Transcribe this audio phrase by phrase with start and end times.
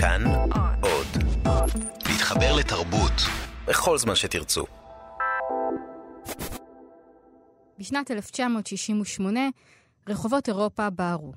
[0.00, 0.24] כאן
[0.80, 1.06] עוד.
[2.08, 3.12] להתחבר לתרבות
[3.66, 4.64] בכל זמן שתרצו.
[7.78, 9.40] בשנת 1968
[10.08, 11.32] רחובות אירופה בערו.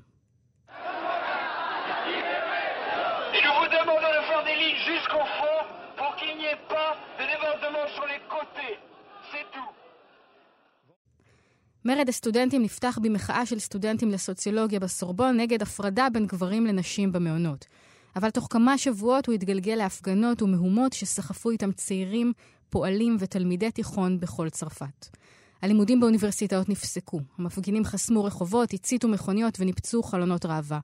[11.84, 17.66] מרד הסטודנטים נפתח במחאה של סטודנטים לסוציולוגיה בסורבון נגד הפרדה בין גברים לנשים במעונות.
[18.16, 22.32] אבל תוך כמה שבועות הוא התגלגל להפגנות ומהומות שסחפו איתם צעירים,
[22.70, 25.08] פועלים ותלמידי תיכון בכל צרפת.
[25.62, 27.20] הלימודים באוניברסיטאות נפסקו.
[27.38, 30.80] המפגינים חסמו רחובות, הציתו מכוניות וניפצו חלונות ראווה.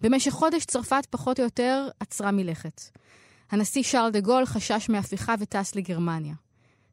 [0.00, 2.82] במשך חודש צרפת פחות או יותר עצרה מלכת.
[3.50, 6.34] הנשיא שרל דה גול חשש מהפיכה וטס לגרמניה.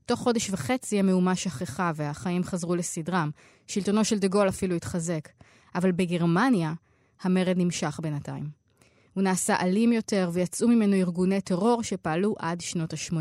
[0.05, 3.30] תוך חודש וחצי המהומה שכחה והחיים חזרו לסדרם.
[3.68, 5.30] שלטונו של דה גול אפילו התחזק.
[5.76, 6.74] אבל בגרמניה
[7.22, 8.65] המרד נמשך בינתיים.
[9.16, 13.16] הוא נעשה אלים יותר ויצאו ממנו ארגוני טרור שפעלו עד שנות ה-80.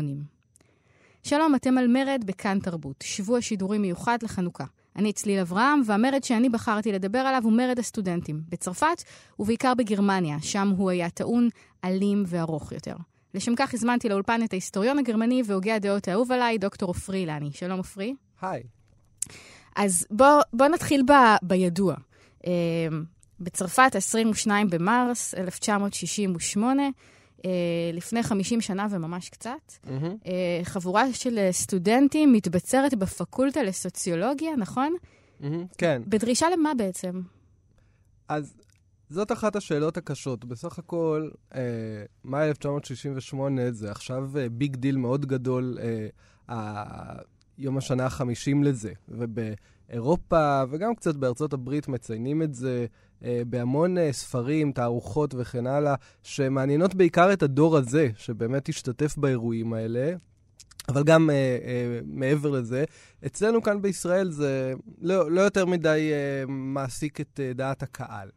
[1.23, 4.65] שלום, אתם על מרד בכאן תרבות, שבוע שידורי מיוחד לחנוכה.
[4.95, 9.03] אני צליל אברהם, והמרד שאני בחרתי לדבר עליו הוא מרד הסטודנטים, בצרפת
[9.39, 11.49] ובעיקר בגרמניה, שם הוא היה טעון,
[11.83, 12.95] אלים וארוך יותר.
[13.33, 17.51] לשם כך הזמנתי לאולפן את ההיסטוריון הגרמני והוגה הדעות האהוב עליי, דוקטור עופרי אילני.
[17.51, 18.15] שלום עופרי.
[18.41, 18.63] היי.
[19.75, 21.95] אז בוא, בוא נתחיל ב, בידוע.
[23.39, 26.83] בצרפת, 22 במרס 1968,
[27.45, 27.49] אה,
[27.93, 29.71] לפני 50 שנה וממש קצת.
[30.25, 30.31] אה,
[30.63, 34.95] חבורה של סטודנטים מתבצרת בפקולטה לסוציולוגיה, נכון?
[35.39, 36.01] מהמם, כן.
[36.07, 37.21] בדרישה למה בעצם?
[38.27, 38.53] אז
[39.09, 40.45] זאת אחת השאלות הקשות.
[40.45, 41.61] בסך הכל, אה,
[42.23, 46.07] מאי 1968 זה עכשיו אה, big deal מאוד גדול, אה,
[46.55, 47.19] ה-
[47.57, 48.93] יום השנה ה-50 לזה.
[49.89, 52.85] ובאירופה וגם קצת בארצות הברית מציינים את זה
[53.23, 59.73] אה, בהמון אה, ספרים, תערוכות וכן הלאה, שמעניינות בעיקר את הדור הזה, שבאמת השתתף באירועים
[59.73, 60.13] האלה.
[60.89, 62.83] אבל גם אה, אה, מעבר לזה,
[63.25, 68.29] אצלנו כאן בישראל זה לא, לא יותר מדי אה, מעסיק את אה, דעת הקהל.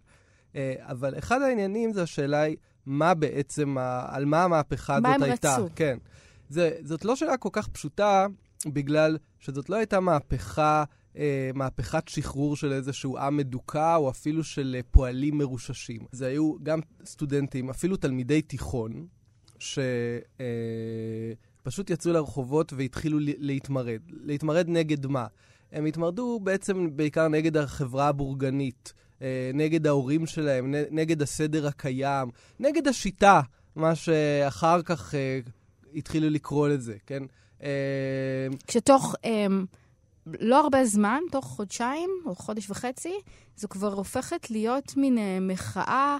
[0.56, 2.56] אה, אבל אחד העניינים זה השאלה היא,
[2.86, 5.56] מה בעצם, ה- על מה המהפכה מה הזאת הם הייתה.
[5.56, 5.68] רצו?
[5.76, 5.98] כן.
[6.48, 8.26] זה, זאת לא שאלה כל כך פשוטה,
[8.66, 10.84] בגלל שזאת לא הייתה מהפכה,
[11.18, 16.00] אה, מהפכת שחרור של איזשהו עם מדוכא, או אפילו של אה, פועלים מרוששים.
[16.12, 19.06] זה היו גם סטודנטים, אפילו תלמידי תיכון,
[19.58, 19.90] שפשוט
[21.90, 24.00] יצאו לרחובות והתחילו להתמרד.
[24.08, 25.26] להתמרד נגד מה?
[25.72, 28.92] הם התמרדו בעצם בעיקר נגד החברה הבורגנית,
[29.22, 32.30] אה, נגד ההורים שלהם, נגד הסדר הקיים,
[32.60, 33.40] נגד השיטה,
[33.76, 35.40] מה שאחר כך אה,
[35.94, 37.22] התחילו לקרוא לזה, כן?
[37.62, 39.64] אה, כשתוך אמ,
[40.40, 43.14] לא הרבה זמן, תוך חודשיים או חודש וחצי,
[43.56, 46.16] זו כבר הופכת להיות מין אה, מחאה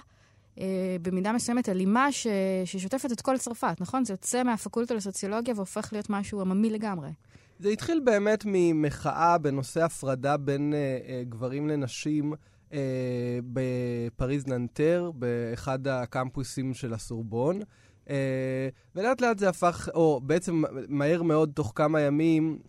[0.59, 2.27] אה, במידה מסוימת אלימה ש,
[2.65, 4.05] ששוטפת את כל צרפת, נכון?
[4.05, 7.09] זה יוצא מהפקולטה לסוציולוגיה והופך להיות משהו עממי לגמרי.
[7.59, 12.33] זה התחיל באמת ממחאה בנושא הפרדה בין אה, אה, גברים לנשים
[12.73, 17.59] אה, בפריז ננטר, באחד הקמפוסים של הסורבון.
[18.09, 22.59] אה, ולאט לאט זה הפך, או בעצם מהר מאוד, תוך כמה ימים,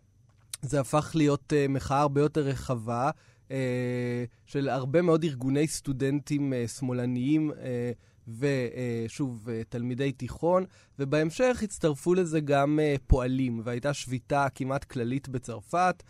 [0.62, 3.10] זה הפך להיות אה, מחאה הרבה יותר רחבה,
[3.50, 7.50] אה, של הרבה מאוד ארגוני סטודנטים אה, שמאלניים.
[8.38, 10.64] ושוב, תלמידי תיכון,
[10.98, 16.02] ובהמשך הצטרפו לזה גם פועלים, והייתה שביתה כמעט כללית בצרפת.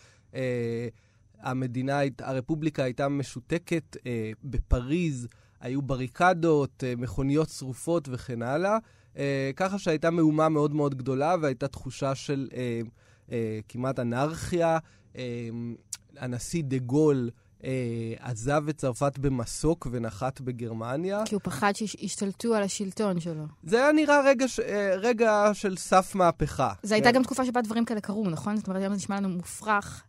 [1.41, 3.97] המדינה, הרפובליקה הייתה משותקת,
[4.44, 5.28] בפריז
[5.60, 8.78] היו בריקדות, מכוניות שרופות וכן הלאה,
[9.16, 12.49] אה, ככה שהייתה מהומה מאוד מאוד גדולה והייתה תחושה של
[13.32, 14.78] אה, אה, כמעט אנרכיה.
[15.16, 15.48] אה,
[16.16, 17.30] הנשיא דה גול
[17.64, 21.22] אה, עזב את צרפת במסוק ונחת בגרמניה.
[21.24, 23.44] כי הוא פחד שישתלטו על השלטון שלו.
[23.62, 24.60] זה היה נראה רגע, ש...
[24.60, 26.72] אה, רגע של סף מהפכה.
[26.82, 27.14] זו הייתה כן.
[27.14, 28.56] גם תקופה שבה דברים כאלה קרו, נכון?
[28.56, 30.04] זאת אומרת, היום זה נשמע לנו מופרך.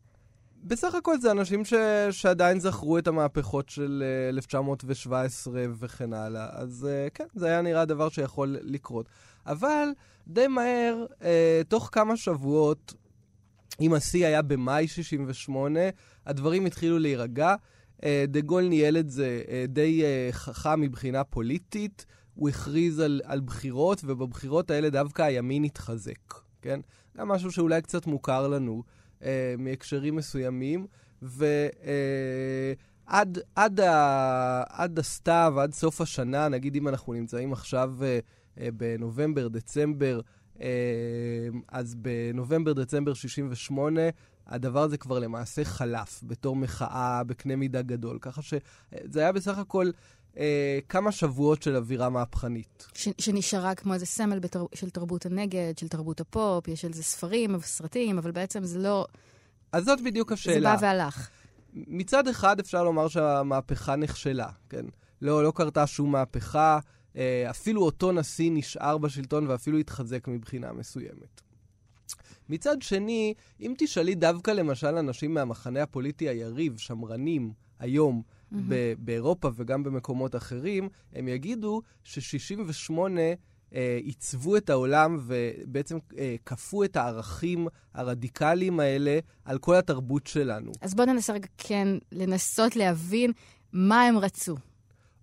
[0.63, 1.73] בסך הכל זה אנשים ש...
[2.11, 6.47] שעדיין זכרו את המהפכות של אה, 1917 וכן הלאה.
[6.51, 9.05] אז אה, כן, זה היה נראה דבר שיכול לקרות.
[9.45, 9.87] אבל
[10.27, 12.93] די מהר, אה, תוך כמה שבועות,
[13.81, 15.79] אם השיא היה במאי 68,
[16.25, 17.55] הדברים התחילו להירגע.
[18.03, 22.05] אה, דה גול ניהל את זה אה, די אה, חכם מבחינה פוליטית.
[22.33, 26.79] הוא הכריז על, על בחירות, ובבחירות האלה דווקא הימין התחזק, כן?
[27.17, 28.83] גם משהו שאולי קצת מוכר לנו.
[29.23, 30.87] אה, מהקשרים מסוימים,
[31.21, 31.39] ועד
[33.55, 38.19] עד ה- עד הסתיו, עד סוף השנה, נגיד אם אנחנו נמצאים עכשיו אה,
[38.59, 40.21] אה, בנובמבר, דצמבר, אה,
[41.67, 44.01] אז בנובמבר, דצמבר 68,
[44.47, 48.17] הדבר הזה כבר למעשה חלף בתור מחאה בקנה מידה גדול.
[48.21, 49.91] ככה שזה היה בסך הכל
[50.37, 52.87] אה, כמה שבועות של אווירה מהפכנית.
[52.93, 54.65] ש- שנשארה כמו איזה סמל בתר...
[54.73, 59.05] של תרבות הנגד, של תרבות הפופ, יש על זה ספרים וסרטים, אבל בעצם זה לא...
[59.71, 60.75] אז זאת בדיוק השאלה.
[60.77, 61.29] זה בא והלך.
[61.73, 64.85] מצד אחד אפשר לומר שהמהפכה נכשלה, כן?
[65.21, 66.79] לא, לא קרתה שום מהפכה, אה,
[67.49, 71.41] אפילו אותו נשיא נשאר בשלטון ואפילו התחזק מבחינה מסוימת.
[72.49, 78.55] מצד שני, אם תשאלי דווקא למשל אנשים מהמחנה הפוליטי היריב, שמרנים, היום, mm-hmm.
[78.97, 82.93] באירופה וגם במקומות אחרים, הם יגידו ש-68
[83.73, 90.71] אה, עיצבו את העולם ובעצם אה, כפו את הערכים הרדיקליים האלה על כל התרבות שלנו.
[90.81, 93.31] אז בואו ננסה רגע כן לנסות להבין
[93.73, 94.55] מה הם רצו.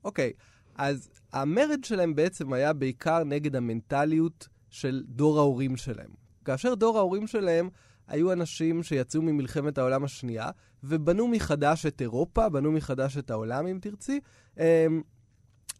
[0.04, 0.32] אוקיי,
[0.74, 6.10] אז המרד שלהם בעצם היה בעיקר נגד המנטליות של דור ההורים שלהם.
[6.44, 7.68] כאשר דור ההורים שלהם
[8.08, 10.50] היו אנשים שיצאו ממלחמת העולם השנייה
[10.84, 14.20] ובנו מחדש את אירופה, בנו מחדש את העולם, אם תרצי,
[14.58, 14.62] אמ,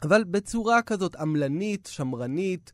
[0.03, 2.73] אבל בצורה כזאת עמלנית, שמרנית.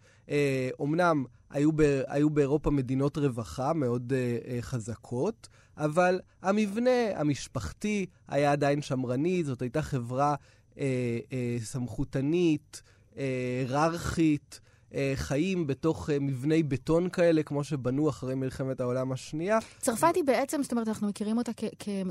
[0.80, 8.52] אומנם היו, ב, היו באירופה מדינות רווחה מאוד uh, uh, חזקות, אבל המבנה המשפחתי היה
[8.52, 10.36] עדיין שמרני, זאת הייתה חברה
[10.76, 12.82] uh, uh, סמכותנית,
[13.16, 14.60] היררכית.
[14.62, 19.60] Uh, אה, חיים בתוך אה, מבני בטון כאלה, כמו שבנו אחרי מלחמת העולם השנייה.
[19.80, 21.52] צרפת היא בעצם, זאת אומרת, אנחנו מכירים אותה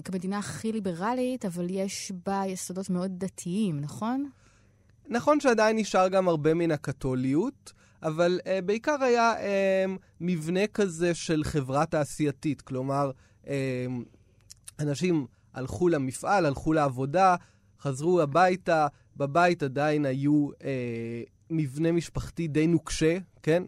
[0.04, 4.30] כמדינה הכי ליברלית, אבל יש בה יסודות מאוד דתיים, נכון?
[5.08, 7.72] נכון שעדיין נשאר גם הרבה מן הקתוליות,
[8.02, 12.62] אבל uh, בעיקר היה uh, מבנה כזה של חברה תעשייתית.
[12.62, 13.10] כלומר,
[13.44, 13.48] uh,
[14.80, 17.36] אנשים הלכו למפעל, הלכו לעבודה,
[17.84, 18.86] חזרו הביתה,
[19.16, 20.62] בבית עדיין היו uh,
[21.50, 23.62] מבנה משפחתי די נוקשה, כן?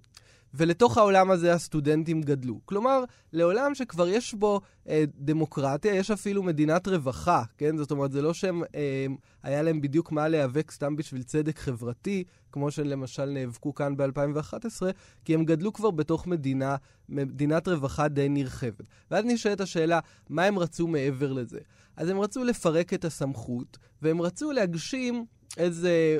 [0.56, 2.60] ולתוך העולם הזה הסטודנטים גדלו.
[2.64, 7.76] כלומר, לעולם שכבר יש בו אה, דמוקרטיה, יש אפילו מדינת רווחה, כן?
[7.76, 9.06] זאת אומרת, זה לא שהם, אה,
[9.42, 14.82] היה להם בדיוק מה להיאבק סתם בשביל צדק חברתי, כמו שלמשל נאבקו כאן ב-2011,
[15.24, 16.76] כי הם גדלו כבר בתוך מדינה,
[17.08, 18.86] מדינת רווחה די נרחבת.
[19.10, 21.58] ואז נשאלת השאלה, מה הם רצו מעבר לזה?
[21.96, 25.24] אז הם רצו לפרק את הסמכות, והם רצו להגשים
[25.56, 26.18] איזה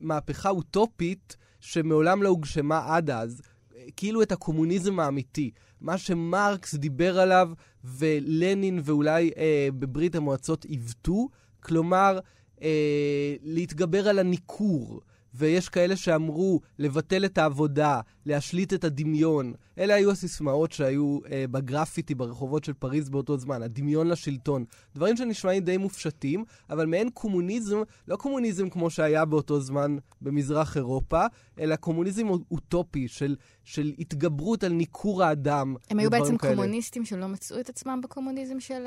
[0.00, 3.42] מהפכה אוטופית שמעולם לא הוגשמה עד אז,
[3.96, 5.50] כאילו את הקומוניזם האמיתי.
[5.80, 7.50] מה שמרקס דיבר עליו
[7.84, 11.28] ולנין ואולי אה, בברית המועצות עיוותו,
[11.60, 12.18] כלומר,
[12.62, 15.00] אה, להתגבר על הניכור.
[15.34, 19.52] ויש כאלה שאמרו לבטל את העבודה, להשליט את הדמיון.
[19.78, 24.64] אלה היו הסיסמאות שהיו אה, בגרפיטי ברחובות של פריז באותו זמן, הדמיון לשלטון.
[24.94, 31.26] דברים שנשמעים די מופשטים, אבל מעין קומוניזם, לא קומוניזם כמו שהיה באותו זמן במזרח אירופה,
[31.60, 35.74] אלא קומוניזם אוטופי של, של התגברות על ניכור האדם.
[35.90, 36.54] הם היו בעצם כאלה.
[36.54, 38.86] קומוניסטים שלא מצאו את עצמם בקומוניזם של...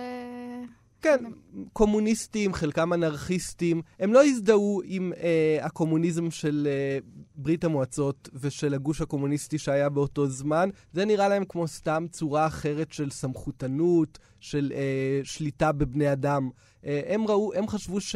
[0.96, 1.26] אה, כן,
[1.74, 7.00] קומוניסטים, חלקם אנרכיסטים, הם לא הזדהו עם אה, הקומוניזם של אה,
[7.36, 10.70] ברית המועצות ושל הגוש הקומוניסטי שהיה באותו זמן.
[10.94, 16.50] זה נראה להם כמו סתם צורה אחרת של סמכותנות, של אה, שליטה בבני אדם.
[16.86, 18.16] אה, הם ראו, הם חשבו ש...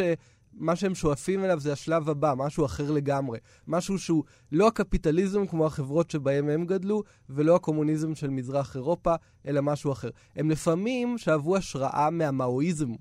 [0.54, 3.40] מה שהם שואפים אליו זה השלב הבא, משהו אחר לגמרי.
[3.68, 9.16] משהו שהוא לא הקפיטליזם כמו החברות שבהם הם גדלו, ולא הקומוניזם של מזרח אירופה,
[9.48, 10.10] אלא משהו אחר.
[10.36, 12.94] הם לפעמים שאבו השראה מהמאואיזם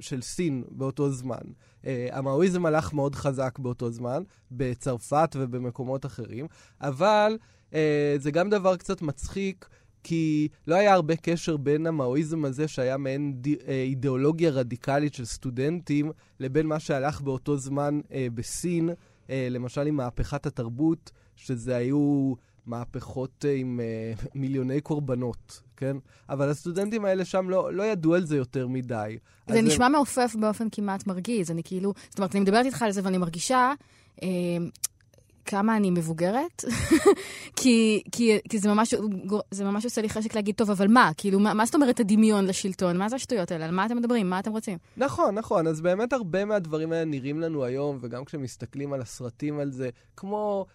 [0.00, 1.40] של סין באותו זמן.
[1.82, 6.46] Uh, המאואיזם הלך מאוד חזק באותו זמן, בצרפת ובמקומות אחרים,
[6.80, 7.38] אבל
[7.70, 7.74] uh,
[8.18, 9.68] זה גם דבר קצת מצחיק.
[10.04, 16.12] כי לא היה הרבה קשר בין המאואיזם הזה, שהיה מעין אה, אידיאולוגיה רדיקלית של סטודנטים,
[16.40, 18.90] לבין מה שהלך באותו זמן אה, בסין,
[19.30, 22.34] אה, למשל עם מהפכת התרבות, שזה היו
[22.66, 25.96] מהפכות אה, עם אה, מיליוני קורבנות, כן?
[26.28, 29.18] אבל הסטודנטים האלה שם לא, לא ידעו על זה יותר מדי.
[29.50, 29.92] זה נשמע הם...
[29.92, 31.50] מעופף באופן כמעט מרגיז.
[31.50, 33.72] אני כאילו, זאת אומרת, אני מדברת איתך על זה ואני מרגישה...
[34.22, 34.28] אה,
[35.44, 36.64] כמה אני מבוגרת,
[37.60, 38.94] כי, כי, כי זה, ממש,
[39.50, 41.10] זה ממש עושה לי חשק להגיד, טוב, אבל מה?
[41.16, 42.96] כאילו, מה, מה זאת אומרת הדמיון לשלטון?
[42.96, 43.64] מה זה השטויות האלה?
[43.64, 44.30] על מה אתם מדברים?
[44.30, 44.78] מה אתם רוצים?
[44.96, 45.66] נכון, נכון.
[45.66, 50.66] אז באמת הרבה מהדברים האלה נראים לנו היום, וגם כשמסתכלים על הסרטים על זה, כמו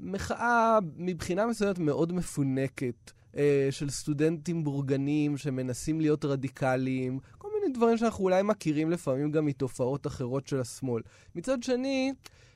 [0.00, 3.12] מחאה מבחינה מסוימת מאוד מפונקת.
[3.36, 9.46] אה, של סטודנטים בורגנים שמנסים להיות רדיקליים, כל מיני דברים שאנחנו אולי מכירים לפעמים גם
[9.46, 11.02] מתופעות אחרות של השמאל.
[11.34, 12.12] מצד שני,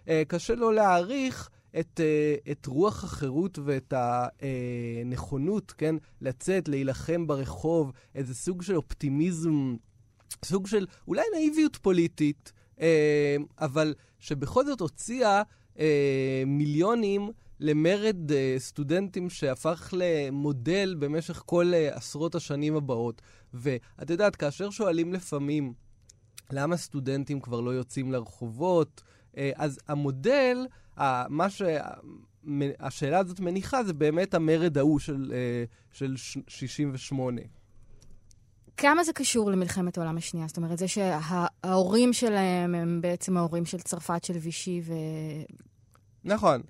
[0.09, 1.51] אה, קשה לא להעריך
[1.81, 9.77] את, uh, את רוח החירות ואת הנכונות, כן, לצאת, להילחם ברחוב, איזה סוג של אופטימיזם,
[10.45, 12.83] סוג של אולי נאיביות פוליטית, uh,
[13.59, 15.43] אבל שבכל זאת הוציאה
[15.75, 15.79] uh,
[16.47, 18.17] מיליונים למרד
[18.59, 23.23] סטודנטים שהפך למודל במשך כל עשרות השנים הבאות.
[23.55, 25.73] ואת יודעת, כאשר שואלים לפעמים
[26.51, 29.03] למה סטודנטים כבר לא יוצאים לרחובות,
[29.55, 30.67] אז המודל,
[31.29, 31.63] מה ש...
[32.81, 35.33] השאלה הזאת מניחה זה באמת המרד ההוא של,
[35.93, 36.15] של
[36.49, 37.41] 68.
[38.77, 40.47] כמה זה קשור למלחמת העולם השנייה?
[40.47, 44.93] זאת אומרת, זה שההורים שלהם הם בעצם ההורים של צרפת, של וישי ו...
[46.25, 46.63] נכון.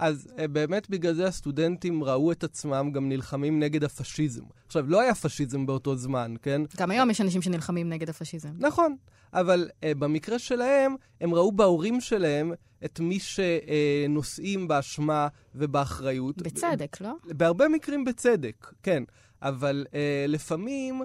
[0.00, 4.42] אז uh, באמת בגלל זה הסטודנטים ראו את עצמם גם נלחמים נגד הפשיזם.
[4.66, 6.62] עכשיו, לא היה פשיזם באותו זמן, כן?
[6.76, 8.48] גם היום יש אנשים שנלחמים נגד הפשיזם.
[8.58, 8.96] נכון,
[9.32, 12.52] אבל uh, במקרה שלהם, הם ראו בהורים שלהם
[12.84, 16.42] את מי שנושאים uh, באשמה ובאחריות.
[16.42, 17.12] בצדק, לא?
[17.24, 19.02] בהרבה מקרים בצדק, כן.
[19.42, 19.92] אבל uh,
[20.28, 21.02] לפעמים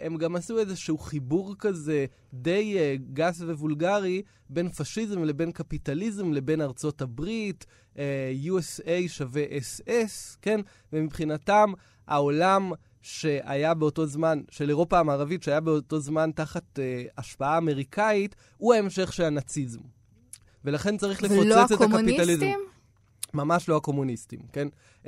[0.00, 6.60] הם גם עשו איזשהו חיבור כזה די uh, גס ווולגרי בין פשיזם לבין קפיטליזם לבין
[6.60, 7.98] ארצות הברית, uh,
[8.46, 10.60] USA שווה SS, כן?
[10.92, 11.72] ומבחינתם
[12.06, 18.74] העולם שהיה באותו זמן, של אירופה המערבית, שהיה באותו זמן תחת uh, השפעה אמריקאית, הוא
[18.74, 19.80] ההמשך של הנאציזם.
[20.64, 21.80] ולכן צריך לפוצץ את הקפיטליזם.
[21.80, 22.58] ולא הקומוניסטים?
[23.34, 24.68] ממש לא הקומוניסטים, כן?
[25.02, 25.06] Uh,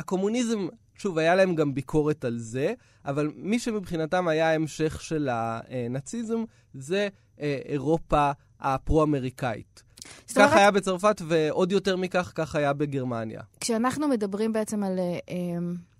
[0.00, 0.68] הקומוניזם
[1.00, 7.08] שוב, היה להם גם ביקורת על זה, אבל מי שמבחינתם היה ההמשך של הנאציזם זה
[7.40, 8.30] אה, אירופה
[8.60, 9.82] הפרו-אמריקאית.
[10.28, 10.52] כך אומרת...
[10.52, 13.40] היה בצרפת, ועוד יותר מכך, כך היה בגרמניה.
[13.60, 15.36] כשאנחנו מדברים בעצם על, אה,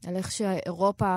[0.06, 1.16] על איך שאירופה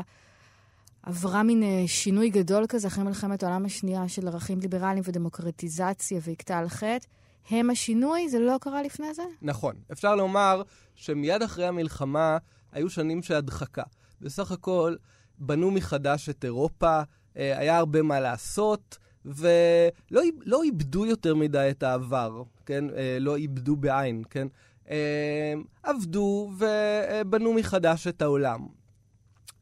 [1.03, 6.57] עברה מין אה, שינוי גדול כזה אחרי מלחמת העולם השנייה של ערכים ליברליים ודמוקרטיזציה והכתה
[6.57, 7.07] על חטא,
[7.49, 8.29] הם השינוי?
[8.29, 9.23] זה לא קרה לפני זה?
[9.41, 9.75] נכון.
[9.91, 10.61] אפשר לומר
[10.95, 12.37] שמיד אחרי המלחמה
[12.73, 13.83] היו שנים של הדחקה.
[14.21, 14.95] בסך הכל,
[15.39, 17.01] בנו מחדש את אירופה,
[17.37, 22.89] אה, היה הרבה מה לעשות, ולא לא איבדו יותר מדי את העבר, כן?
[22.89, 24.47] אה, לא איבדו בעין, כן?
[24.89, 25.53] אה,
[25.83, 28.67] עבדו ובנו מחדש את העולם.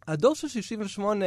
[0.07, 1.25] הדור של 68,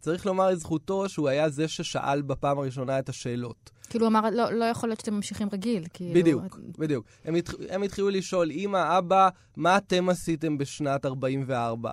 [0.00, 3.70] צריך לומר לזכותו שהוא היה זה ששאל בפעם הראשונה את השאלות.
[3.90, 5.86] כאילו, הוא אמר, לא, לא יכול להיות שאתם ממשיכים רגיל.
[5.92, 6.14] כאילו...
[6.14, 7.06] בדיוק, בדיוק.
[7.24, 7.54] הם, התח...
[7.68, 11.92] הם התחילו לשאול, אמא, אבא, מה אתם עשיתם בשנת 44?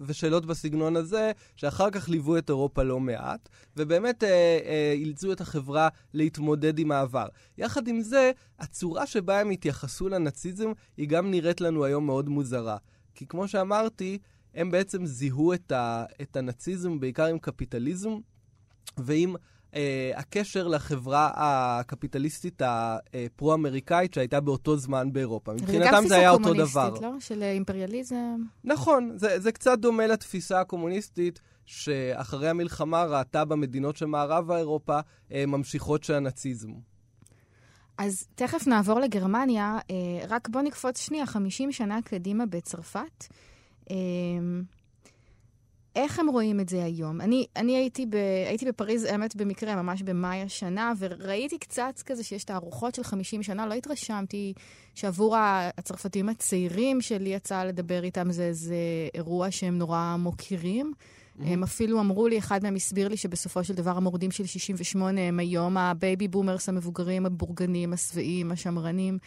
[0.00, 4.28] ושאלות בסגנון הזה, שאחר כך ליוו את אירופה לא מעט, ובאמת אה,
[4.64, 7.26] אה, אילצו את החברה להתמודד עם העבר.
[7.58, 12.76] יחד עם זה, הצורה שבה הם התייחסו לנאציזם היא גם נראית לנו היום מאוד מוזרה.
[13.14, 14.18] כי כמו שאמרתי,
[14.54, 18.10] הם בעצם זיהו את, ה, את הנאציזם בעיקר עם קפיטליזם
[18.98, 19.34] ועם
[20.16, 25.52] הקשר לחברה הקפיטליסטית הפרו-אמריקאית שהייתה באותו זמן באירופה.
[25.52, 26.54] מבחינתם זה היה אותו דבר.
[26.54, 27.20] וגם תפיסה קומוניסטית, לא?
[27.20, 28.42] של אימפריאליזם.
[28.64, 31.40] נכון, זה, זה קצת דומה לתפיסה הקומוניסטית.
[31.68, 35.00] שאחרי המלחמה ראתה במדינות של מערב אירופה
[35.32, 36.72] אה, ממשיכות של הנאציזם.
[37.98, 39.96] אז תכף נעבור לגרמניה, אה,
[40.28, 43.24] רק בוא נקפוץ שנייה, 50 שנה קדימה בצרפת.
[45.98, 47.20] איך הם רואים את זה היום?
[47.20, 48.14] אני, אני הייתי, ב,
[48.48, 53.66] הייתי בפריז אמת במקרה, ממש במאי השנה, וראיתי קצת כזה שיש תערוכות של 50 שנה,
[53.66, 54.52] לא התרשמתי
[54.94, 58.74] שעבור הצרפתים הצעירים שלי יצא לדבר איתם, זה איזה
[59.14, 60.92] אירוע שהם נורא מוקירים.
[60.92, 61.42] Mm-hmm.
[61.46, 65.38] הם אפילו אמרו לי, אחד מהם הסביר לי שבסופו של דבר המורדים של 68 הם
[65.38, 69.18] היום ה baby boomers המבוגרים, הבורגנים, השבעים, השמרנים,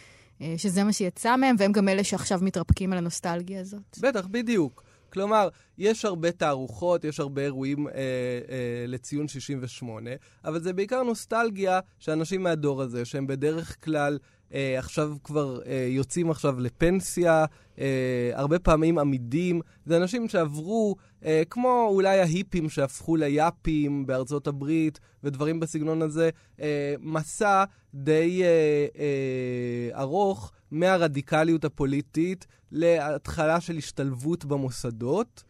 [0.41, 3.97] אה, שזה מה שיצא מהם, והם גם אלה שעכשיו מתרפקים על הנוסטלגיה הזאת.
[4.01, 4.90] בטח, בדיוק.
[5.13, 10.09] כלומר, יש הרבה תערוכות, יש הרבה אירועים אה, אה, לציון 68,
[10.45, 14.17] אבל זה בעיקר נוסטלגיה שאנשים מהדור הזה, שהם בדרך כלל
[14.53, 17.45] אה, עכשיו כבר אה, יוצאים עכשיו לפנסיה,
[17.79, 24.99] אה, הרבה פעמים עמידים, זה אנשים שעברו, אה, כמו אולי ההיפים שהפכו ליאפים בארצות הברית
[25.23, 26.29] ודברים בסגנון הזה,
[26.61, 27.63] אה, מסע
[27.93, 30.51] די אה, אה, ארוך.
[30.71, 35.43] מהרדיקליות הפוליטית להתחלה של השתלבות במוסדות,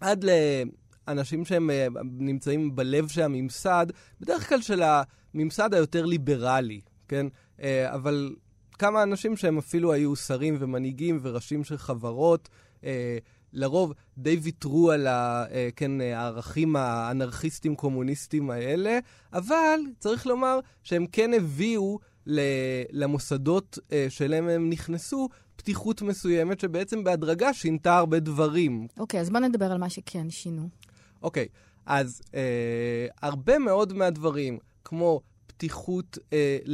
[0.00, 0.24] עד
[1.06, 3.86] לאנשים שהם אה, נמצאים בלב של הממסד,
[4.20, 4.82] בדרך כלל של
[5.34, 7.26] הממסד היותר ליברלי, כן?
[7.62, 8.34] אה, אבל
[8.72, 12.48] כמה אנשים שהם אפילו היו שרים ומנהיגים וראשים של חברות,
[12.84, 13.18] אה,
[13.52, 15.44] לרוב די ויתרו על ה,
[15.76, 18.98] כן, הערכים האנרכיסטים-קומוניסטים האלה,
[19.32, 21.98] אבל צריך לומר שהם כן הביאו
[22.92, 28.86] למוסדות uh, שאליהם הם נכנסו, פתיחות מסוימת שבעצם בהדרגה שינתה הרבה דברים.
[28.98, 30.68] אוקיי, okay, אז בוא נדבר על מה שכן שינו.
[31.22, 31.56] אוקיי, okay,
[31.86, 32.32] אז uh,
[33.22, 36.70] הרבה מאוד מהדברים, כמו פתיחות uh,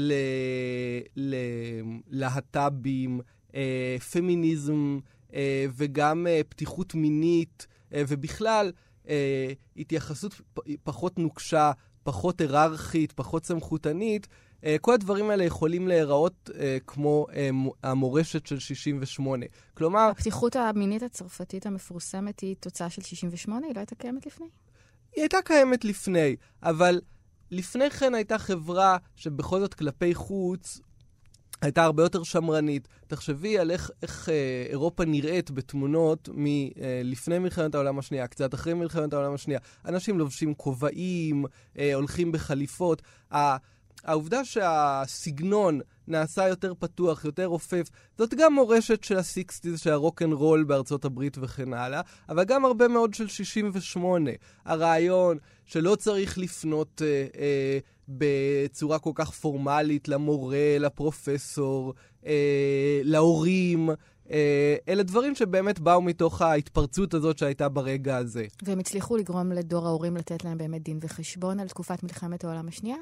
[2.10, 3.54] ללהט"בים, uh,
[4.12, 4.98] פמיניזם
[5.76, 8.72] וגם uh, פתיחות מינית, uh, ובכלל
[9.76, 10.40] התייחסות
[10.84, 14.28] פחות נוקשה, פחות היררכית, פחות סמכותנית,
[14.80, 16.50] כל הדברים האלה יכולים להיראות
[16.86, 17.26] כמו
[17.82, 19.46] המורשת של 68.
[19.74, 20.00] כלומר...
[20.10, 23.66] הפתיחות המינית הצרפתית המפורסמת היא תוצאה של 68?
[23.66, 24.46] היא לא הייתה קיימת לפני?
[25.12, 27.00] היא הייתה קיימת לפני, אבל
[27.50, 30.80] לפני כן הייתה חברה שבכל זאת כלפי חוץ
[31.60, 32.88] הייתה הרבה יותר שמרנית.
[33.06, 38.74] תחשבי על איך, איך אה, אירופה נראית בתמונות מלפני אה, מלחמת העולם השנייה, קצת אחרי
[38.74, 39.60] מלחמת העולם השנייה.
[39.86, 41.44] אנשים לובשים כובעים,
[41.78, 43.02] אה, הולכים בחליפות.
[44.04, 47.88] העובדה שהסגנון נעשה יותר פתוח, יותר רופף,
[48.18, 52.00] זאת גם מורשת של ה sixties, של ה rock and roll בארצות הברית וכן הלאה,
[52.28, 54.30] אבל גם הרבה מאוד של 68.
[54.64, 61.94] הרעיון שלא צריך לפנות אה, אה, בצורה כל כך פורמלית למורה, לפרופסור,
[62.26, 63.90] אה, להורים.
[64.30, 68.46] אה, אלה דברים שבאמת באו מתוך ההתפרצות הזאת שהייתה ברגע הזה.
[68.62, 72.96] והם הצליחו לגרום לדור ההורים לתת להם באמת דין וחשבון על תקופת מלחמת העולם השנייה?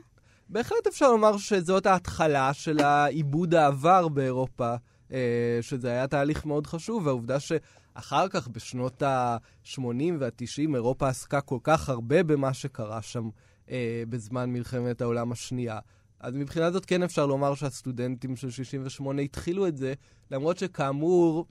[0.49, 4.75] בהחלט אפשר לומר שזאת ההתחלה של העיבוד העבר באירופה,
[5.13, 9.81] אה, שזה היה תהליך מאוד חשוב, והעובדה שאחר כך, בשנות ה-80
[10.21, 13.29] וה-90, אירופה עסקה כל כך הרבה במה שקרה שם
[13.71, 15.79] אה, בזמן מלחמת העולם השנייה.
[16.21, 19.95] אז מבחינה זאת כן אפשר לומר שהסטודנטים של 68 התחילו את זה,
[20.31, 21.47] למרות שכאמור,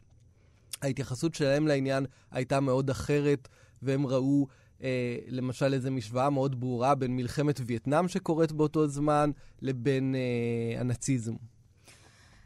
[0.82, 3.48] ההתייחסות שלהם לעניין הייתה מאוד אחרת,
[3.82, 4.48] והם ראו
[4.84, 9.32] אה, למשל איזו משוואה מאוד ברורה בין מלחמת וייטנאם שקורית באותו זמן
[9.62, 11.34] לבין אה, הנאציזם.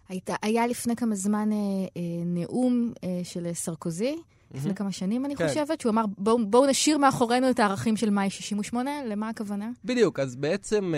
[0.09, 4.15] היית, היה לפני כמה זמן אה, אה, נאום אה, של סרקוזי.
[4.53, 5.47] לפני כמה שנים אני כן.
[5.47, 9.69] חושבת, שהוא אמר בואו בוא נשאיר מאחורינו את הערכים של מאי 68, למה הכוונה?
[9.85, 10.93] בדיוק, אז בעצם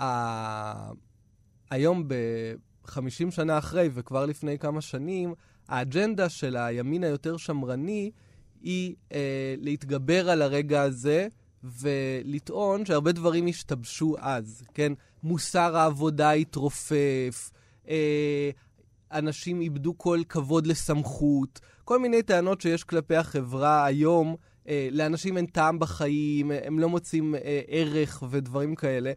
[0.00, 0.90] אה.
[1.70, 5.34] היום ב-50 שנה אחרי וכבר לפני כמה שנים,
[5.68, 8.10] האג'נדה של הימין היותר שמרני
[8.60, 11.28] היא אה, להתגבר על הרגע הזה
[11.64, 14.92] ולטעון שהרבה דברים השתבשו אז, כן?
[15.22, 17.50] מוסר העבודה התרופף,
[17.88, 18.50] אה,
[19.12, 24.36] אנשים איבדו כל כבוד לסמכות, כל מיני טענות שיש כלפי החברה היום.
[24.68, 29.12] אה, לאנשים אין טעם בחיים, הם לא מוצאים אה, ערך ודברים כאלה.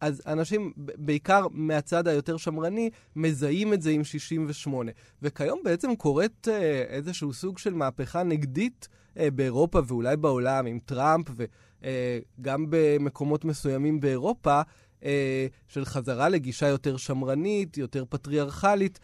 [0.00, 4.92] אז אנשים, בעיקר מהצד היותר שמרני, מזהים את זה עם 68.
[5.22, 11.26] וכיום בעצם קורית אה, איזשהו סוג של מהפכה נגדית אה, באירופה ואולי בעולם, עם טראמפ
[11.30, 14.60] וגם אה, במקומות מסוימים באירופה,
[15.04, 19.00] אה, של חזרה לגישה יותר שמרנית, יותר פטריארכלית,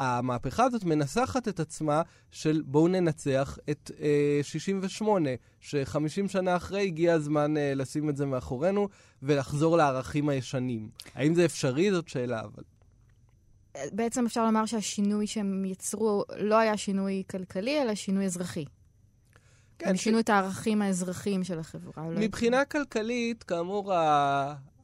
[0.00, 7.14] והמהפכה הזאת מנסחת את עצמה של בואו ננצח את אה, 68, ש-50 שנה אחרי הגיע
[7.14, 8.88] הזמן אה, לשים את זה מאחורינו
[9.22, 10.88] ולחזור לערכים הישנים.
[11.14, 11.90] האם זה אפשרי?
[11.90, 12.62] זאת שאלה, אבל...
[13.92, 18.64] בעצם אפשר לומר שהשינוי שהם יצרו לא היה שינוי כלכלי, אלא שינוי אזרחי.
[19.78, 20.20] כן, הם שינו ש...
[20.20, 22.04] את הערכים האזרחיים של החברה.
[22.08, 23.92] מבחינה לא כלכלית, כאמור.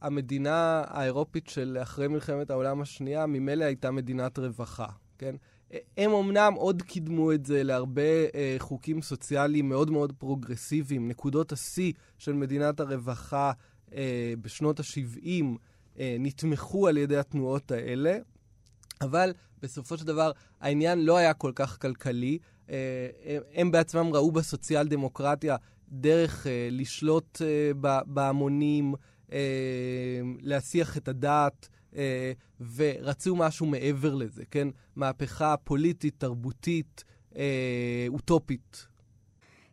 [0.00, 4.86] המדינה האירופית של אחרי מלחמת העולם השנייה ממילא הייתה מדינת רווחה,
[5.18, 5.34] כן?
[5.96, 8.02] הם אמנם עוד קידמו את זה להרבה
[8.34, 11.08] אה, חוקים סוציאליים מאוד מאוד פרוגרסיביים.
[11.08, 13.52] נקודות השיא של מדינת הרווחה
[13.94, 15.44] אה, בשנות ה-70
[15.98, 18.18] אה, נתמכו על ידי התנועות האלה,
[19.00, 19.32] אבל
[19.62, 22.38] בסופו של דבר העניין לא היה כל כך כלכלי.
[22.70, 23.08] אה,
[23.54, 25.56] הם בעצמם ראו בסוציאל דמוקרטיה
[25.88, 27.70] דרך אה, לשלוט אה,
[28.06, 28.94] בהמונים,
[30.40, 31.68] להסיח את הדעת,
[32.74, 34.68] ורצו משהו מעבר לזה, כן?
[34.96, 37.04] מהפכה פוליטית, תרבותית,
[38.08, 38.86] אוטופית.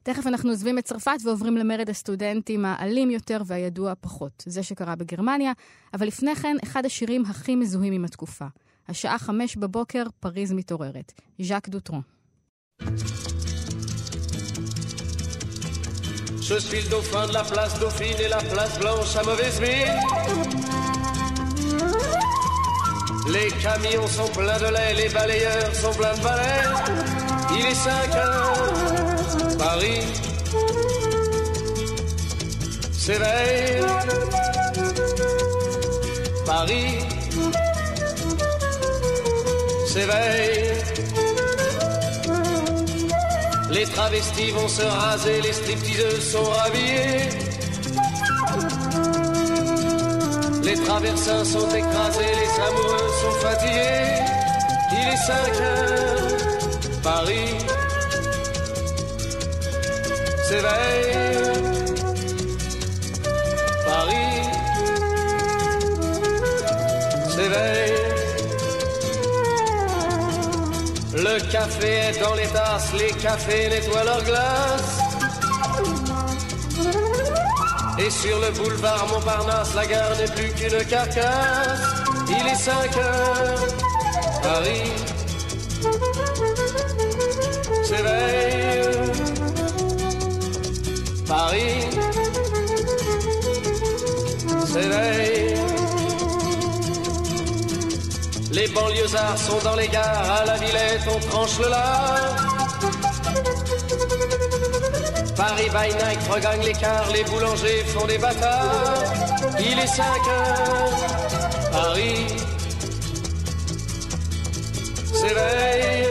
[0.04, 5.52] תכף אנחנו עוזבים את צרפת ועוברים למרד הסטודנטים האלים יותר והידוע פחות, זה שקרה בגרמניה,
[5.94, 8.46] אבל לפני כן, אחד השירים הכי מזוהים עם התקופה.
[8.88, 11.13] השעה חמש בבוקר, פריז מתעוררת.
[11.39, 12.02] ז'אק דוטרון.
[16.48, 20.00] Je suis le dauphin de la place Dauphine et la place Blanche à mauvaise mine.
[23.34, 26.64] Les camions sont pleins de lait, les balayeurs sont pleins de balais.
[27.58, 30.02] Il est 5 heures, Paris
[32.94, 33.82] s'éveille.
[36.46, 37.00] Paris
[39.88, 40.75] s'éveille.
[43.86, 47.30] Les travestis vont se raser, les stripteaseuses sont rhabillées.
[50.63, 54.24] Les traversins sont écrasés, les amoureux sont fatigués.
[54.91, 56.28] Il est 5 heures,
[57.04, 57.58] Paris
[60.48, 61.13] s'éveille.
[63.86, 64.41] Paris
[67.30, 67.85] s'éveille.
[71.36, 75.00] Le café est dans les tasses, les cafés nettoient leurs glaces.
[78.00, 81.82] Et sur le boulevard Montparnasse, la gare n'est plus qu'une carcasse.
[82.30, 83.67] Il est 5 heures,
[84.43, 84.91] Paris
[87.84, 88.86] s'éveille.
[91.28, 91.89] Paris
[94.65, 95.45] s'éveille.
[98.65, 102.36] Les banlieusards sont dans les gares, à la Villette on tranche le lard.
[105.36, 109.04] Paris by night regagne l'écart, les boulangers font des bâtards.
[109.60, 110.89] Il est 5 heures,
[111.71, 112.25] Paris
[115.13, 116.08] s'éveille.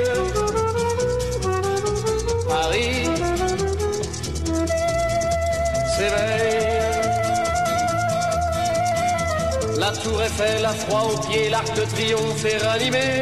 [2.48, 3.08] Paris
[5.96, 6.63] s'éveille.
[9.84, 13.20] La tour Eiffel, la froid aux pieds, l'arc de triomphe est ranimé.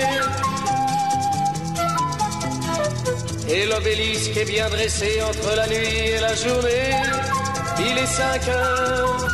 [3.48, 6.94] Et l'obélisque est bien dressé entre la nuit et la journée.
[7.80, 9.26] Il est 5 heures,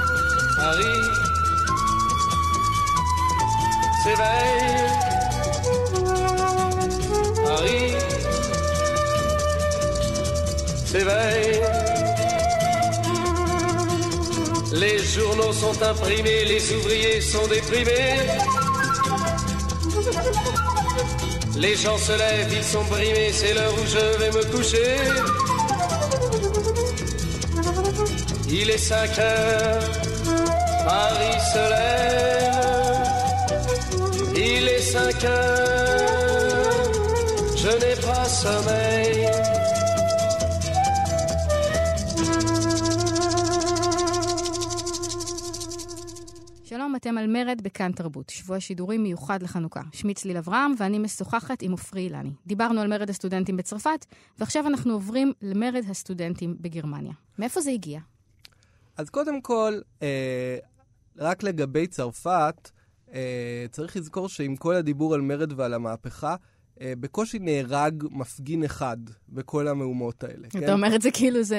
[0.57, 1.05] Paris
[4.05, 4.89] s'éveille.
[7.45, 7.95] Paris
[10.87, 11.78] s'éveille.
[14.79, 18.15] Les journaux sont imprimés, les ouvriers sont déprimés.
[21.57, 24.95] Les gens se lèvent, ils sont brimés, c'est l'heure où je vais me coucher.
[28.49, 29.83] Il est 5 heures,
[30.85, 32.99] Paris se lève.
[34.37, 36.93] Il est 5 heures,
[37.57, 38.98] je n'ai pas sommeil.
[46.89, 49.81] שלום, אתם על מרד בכאן תרבות, שבוע שידורים מיוחד לחנוכה.
[49.93, 52.31] שמי צליל אברהם ואני משוחחת עם עופרי אילני.
[52.47, 54.07] דיברנו על מרד הסטודנטים בצרפת,
[54.39, 57.13] ועכשיו אנחנו עוברים למרד הסטודנטים בגרמניה.
[57.39, 58.01] מאיפה זה הגיע?
[58.97, 60.59] אז קודם כל, אה,
[61.17, 62.71] רק לגבי צרפת,
[63.13, 66.37] אה, צריך לזכור שעם כל הדיבור על מרד ועל המהפכה,
[66.83, 68.97] בקושי נהרג מפגין אחד
[69.29, 70.47] בכל המהומות האלה.
[70.49, 70.73] אתה כן?
[70.73, 71.59] אומר את זה כאילו זה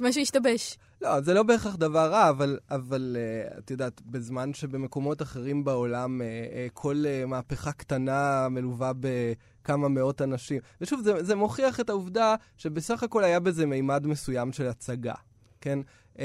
[0.00, 0.78] משהו השתבש.
[1.02, 6.20] לא, זה לא בהכרח דבר רע, אבל, אבל uh, את יודעת, בזמן שבמקומות אחרים בעולם
[6.20, 10.60] uh, uh, כל מהפכה קטנה מלווה בכמה מאות אנשים.
[10.80, 15.14] ושוב, זה, זה מוכיח את העובדה שבסך הכל היה בזה מימד מסוים של הצגה,
[15.60, 15.78] כן?
[16.18, 16.20] Uh,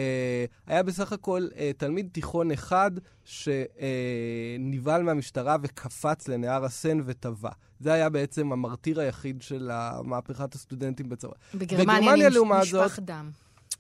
[0.67, 2.91] היה בסך הכל uh, תלמיד תיכון אחד
[3.23, 7.49] שנבהל uh, מהמשטרה וקפץ לנהר הסן וטבע.
[7.79, 9.71] זה היה בעצם המרטיר היחיד של
[10.03, 11.33] מהפכת הסטודנטים בצבא.
[11.55, 13.29] בגרמניה נשפך דם.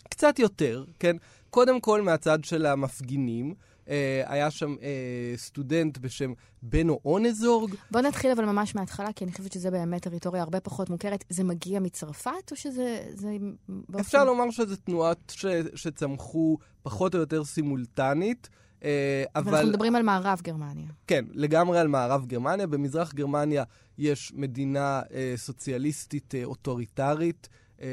[0.09, 1.15] קצת יותר, כן?
[1.49, 3.53] קודם כל מהצד של המפגינים.
[3.89, 7.75] אה, היה שם אה, סטודנט בשם בנו אונזורג.
[7.91, 11.23] בוא נתחיל אבל ממש מההתחלה, כי אני חושבת שזה באמת טריטוריה הרבה פחות מוכרת.
[11.29, 13.03] זה מגיע מצרפת, או שזה...
[13.13, 13.37] זה
[13.69, 13.99] באופן...
[13.99, 18.49] אפשר לומר שזו תנועות ש, שצמחו פחות או יותר סימולטנית.
[18.83, 19.55] אה, אבל...
[19.55, 20.87] אנחנו מדברים על מערב גרמניה.
[21.07, 22.67] כן, לגמרי על מערב גרמניה.
[22.67, 23.63] במזרח גרמניה
[23.97, 27.49] יש מדינה אה, סוציאליסטית אה, אוטוריטרית.
[27.83, 27.87] אה,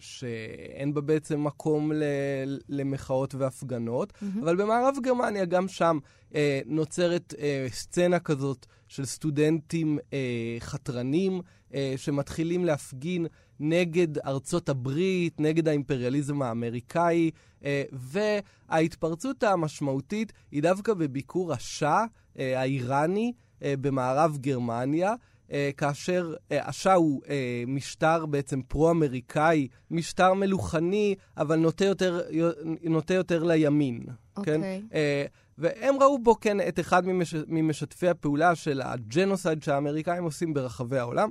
[0.00, 1.92] שאין בה בעצם מקום
[2.68, 4.42] למחאות והפגנות, mm-hmm.
[4.42, 5.98] אבל במערב גרמניה גם שם
[6.34, 9.98] אה, נוצרת אה, סצנה כזאת של סטודנטים
[10.60, 11.40] חתרנים
[11.96, 13.26] שמתחילים להפגין
[13.60, 17.30] נגד ארצות הברית, נגד האימפריאליזם האמריקאי,
[17.92, 22.04] וההתפרצות המשמעותית היא דווקא בביקור השאה
[22.36, 25.14] האיראני במערב גרמניה.
[25.52, 32.20] אה, כאשר אה, השאה הוא אה, משטר בעצם פרו-אמריקאי, משטר מלוכני, אבל נוטה יותר,
[32.82, 34.00] נוטה יותר לימין.
[34.36, 34.54] אוקיי.
[34.54, 34.58] Okay.
[34.58, 34.96] כן?
[35.58, 41.30] והם ראו בו, כן, את אחד ממש, ממשתפי הפעולה של הג'נוסייד שהאמריקאים עושים ברחבי העולם.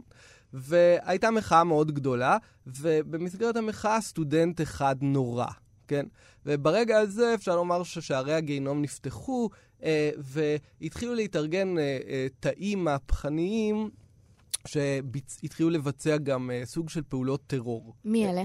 [0.53, 5.45] והייתה מחאה מאוד גדולה, ובמסגרת המחאה סטודנט אחד נורא,
[5.87, 6.05] כן?
[6.45, 9.49] וברגע הזה אפשר לומר ששערי הגיהינום נפתחו,
[9.83, 13.89] אה, והתחילו להתארגן אה, אה, תאים מהפכניים
[14.67, 17.93] שהתחילו לבצע גם uh, סוג של פעולות טרור.
[18.05, 18.43] מי אלה?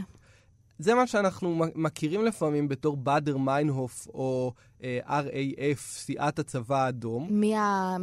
[0.79, 7.29] זה מה שאנחנו מכירים לפעמים בתור באדר מיינהוף או uh, RAF, סיעת הצבא האדום.
[7.31, 7.97] מי, ה...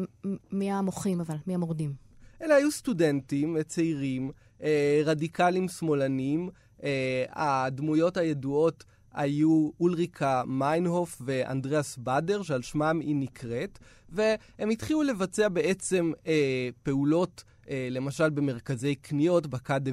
[0.51, 1.35] מי המוחים אבל?
[1.47, 1.93] מי המורדים?
[2.41, 4.63] אלה היו סטודנטים אה, צעירים, uh,
[5.05, 6.49] רדיקלים שמאלנים.
[6.79, 6.83] Uh,
[7.29, 16.11] הדמויות הידועות היו אולריקה מיינהוף ואנדריאס באדר, שעל שמם היא נקראת, והם התחילו לבצע בעצם
[16.23, 16.27] uh,
[16.83, 19.91] פעולות אה, למשל במרכזי קניות, בקאדה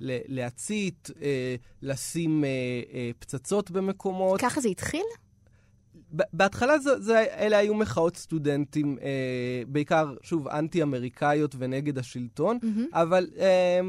[0.00, 4.40] להצית, אה, לשים אה, פצצות במקומות.
[4.40, 5.04] ככה זה התחיל?
[6.12, 12.80] בהתחלה זה, זה, אלה היו מחאות סטודנטים, אה, בעיקר, שוב, אנטי-אמריקאיות ונגד השלטון, mm-hmm.
[12.92, 13.80] אבל אה,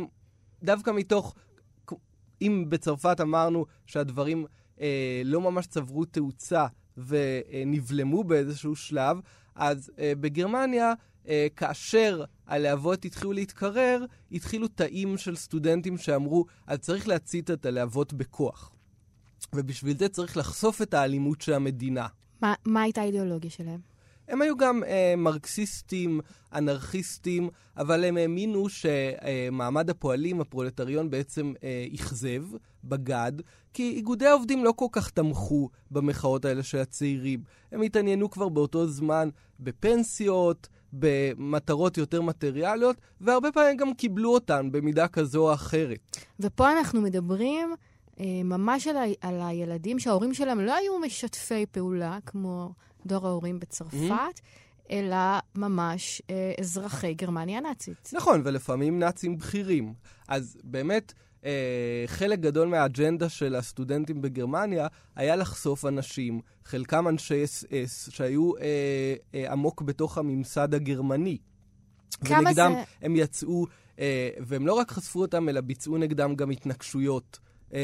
[0.63, 1.35] דווקא מתוך,
[2.41, 4.45] אם בצרפת אמרנו שהדברים
[4.81, 6.65] אה, לא ממש צברו תאוצה
[6.97, 9.17] ונבלמו באיזשהו שלב,
[9.55, 10.93] אז אה, בגרמניה אה,
[11.55, 18.71] כאשר הלהבות התחילו להתקרר, התחילו תאים של סטודנטים שאמרו, אז צריך להצית את הלהבות בכוח.
[19.53, 22.07] ובשביל זה צריך לחשוף את האלימות של המדינה.
[22.41, 23.79] מה, מה הייתה האידיאולוגיה שלהם?
[24.27, 26.19] הם היו גם אה, מרקסיסטים,
[26.53, 32.43] אנרכיסטים, אבל הם האמינו שמעמד הפועלים, הפרולטריון, בעצם אה, אכזב,
[32.83, 33.31] בגד,
[33.73, 37.43] כי איגודי העובדים לא כל כך תמכו במחאות האלה של הצעירים.
[37.71, 45.07] הם התעניינו כבר באותו זמן בפנסיות, במטרות יותר מטריאליות, והרבה פעמים גם קיבלו אותן במידה
[45.07, 46.17] כזו או אחרת.
[46.39, 47.75] ופה אנחנו מדברים
[48.19, 52.71] אה, ממש על, ה- על הילדים שההורים שלהם לא היו משתפי פעולה, כמו
[53.05, 54.39] דור ההורים בצרפת,
[54.91, 55.15] אלא
[55.55, 58.09] ממש אה, אזרחי גרמניה הנאצית.
[58.13, 59.93] נכון, ולפעמים נאצים בכירים.
[60.27, 61.13] אז באמת,
[61.45, 61.51] אה,
[62.07, 68.63] חלק גדול מהאג'נדה של הסטודנטים בגרמניה היה לחשוף אנשים, חלקם אנשי אס-אס, שהיו אה,
[69.35, 71.37] אה, עמוק בתוך הממסד הגרמני.
[72.25, 73.65] כמה ונגדם זה- הם יצאו,
[73.99, 77.39] אה, והם לא רק חשפו אותם, אלא ביצעו נגדם גם התנקשויות.
[77.73, 77.79] אה,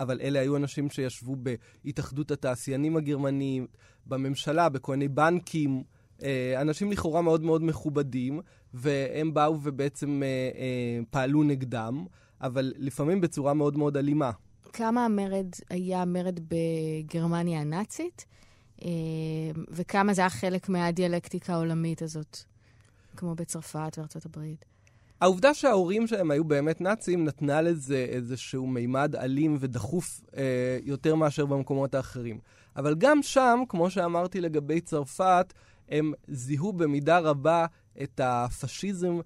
[0.00, 1.36] אבל אלה היו אנשים שישבו
[1.84, 3.66] בהתאחדות התעשיינים הגרמניים,
[4.06, 5.82] בממשלה, בכהני בנקים,
[6.22, 8.40] אה, אנשים לכאורה מאוד מאוד מכובדים,
[8.74, 12.04] והם באו ובעצם אה, אה, פעלו נגדם,
[12.42, 14.30] אבל לפעמים בצורה מאוד מאוד אלימה.
[14.72, 18.26] כמה המרד היה מרד בגרמניה הנאצית,
[18.84, 18.88] אה,
[19.68, 22.38] וכמה זה היה חלק מהדיאלקטיקה העולמית הזאת,
[23.16, 24.64] כמו בצרפת וארצות הברית.
[25.20, 31.46] העובדה שההורים שלהם היו באמת נאצים נתנה לזה איזשהו מימד אלים ודחוף אה, יותר מאשר
[31.46, 32.38] במקומות האחרים.
[32.76, 35.52] אבל גם שם, כמו שאמרתי לגבי צרפת,
[35.88, 37.66] הם זיהו במידה רבה
[38.02, 39.18] את הפשיזם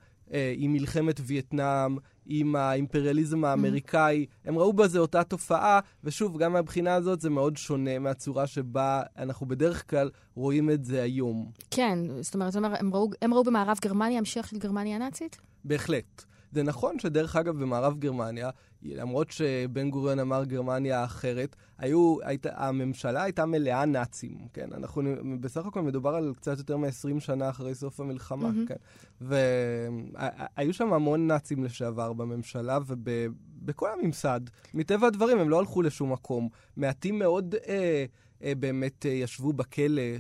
[0.56, 4.26] עם מלחמת וייטנאם, עם האימפריאליזם האמריקאי.
[4.44, 9.46] הם ראו בזה אותה תופעה, ושוב, גם מהבחינה הזאת זה מאוד שונה מהצורה שבה אנחנו
[9.46, 11.50] בדרך כלל רואים את זה היום.
[11.70, 15.36] כן, זאת אומרת, זאת אומרת, הם ראו, הם ראו במערב גרמניה המשך של גרמניה הנאצית?
[15.64, 16.24] בהחלט.
[16.52, 18.50] זה נכון שדרך אגב במערב גרמניה,
[18.82, 24.68] למרות שבן גוריון אמר גרמניה אחרת, היו, היית, הממשלה הייתה מלאה נאצים, כן?
[24.72, 25.02] אנחנו,
[25.40, 28.66] בסך הכל מדובר על קצת יותר מ-20 שנה אחרי סוף המלחמה, מהמם.
[28.66, 28.74] כן?
[29.20, 34.40] והיו שם המון נאצים לשעבר בממשלה ובכל הממסד.
[34.74, 36.48] מטבע הדברים הם לא הלכו לשום מקום.
[36.76, 37.54] מעטים מאוד...
[37.68, 38.04] אה,
[38.40, 40.16] באמת אה, ישבו בכלא אה,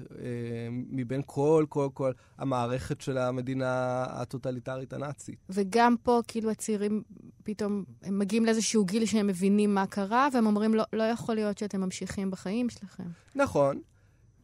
[0.70, 5.38] מבין כל, כל, כל המערכת של המדינה הטוטליטרית הנאצית.
[5.48, 7.02] וגם פה, כאילו, הצעירים
[7.44, 11.58] פתאום, הם מגיעים לאיזשהו גיל שהם מבינים מה קרה, והם אומרים, לא, לא יכול להיות
[11.58, 13.04] שאתם ממשיכים בחיים שלכם.
[13.34, 13.80] נכון,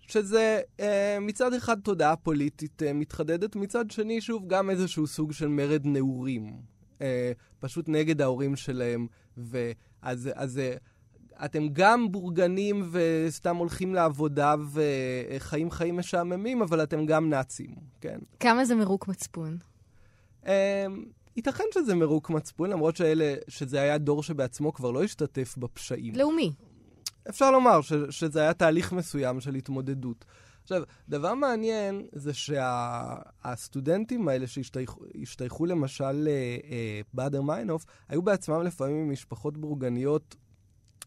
[0.00, 5.48] שזה אה, מצד אחד תודעה פוליטית אה, מתחדדת, מצד שני, שוב, גם איזשהו סוג של
[5.48, 6.52] מרד נעורים.
[7.02, 9.06] אה, פשוט נגד ההורים שלהם,
[9.36, 10.74] ואז אז, אה,
[11.44, 18.18] אתם גם בורגנים וסתם הולכים לעבודה וחיים חיים משעממים, אבל אתם גם נאצים, כן?
[18.40, 19.58] כמה זה מרוק מצפון?
[20.46, 20.86] אה,
[21.36, 26.14] ייתכן שזה מרוק מצפון, למרות שאלה, שזה היה דור שבעצמו כבר לא השתתף בפשעים.
[26.14, 26.52] לאומי.
[27.28, 30.24] אפשר לומר ש, שזה היה תהליך מסוים של התמודדות.
[30.62, 36.28] עכשיו, דבר מעניין זה שהסטודנטים האלה שהשתייכו למשל
[37.14, 40.36] לבאדר מיינהוף, היו בעצמם לפעמים ממשפחות בורגניות.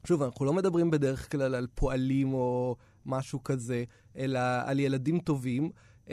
[0.05, 3.83] שוב, אנחנו לא מדברים בדרך כלל על פועלים או משהו כזה,
[4.17, 5.69] אלא על ילדים טובים.
[6.05, 6.07] Uh,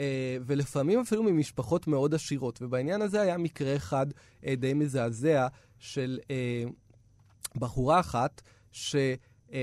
[0.45, 2.61] ולפעמים אפילו ממשפחות מאוד עשירות.
[2.61, 5.47] ובעניין הזה היה מקרה אחד uh, די מזעזע
[5.79, 6.29] של uh,
[7.59, 8.95] בחורה אחת, ש...
[9.49, 9.53] Uh,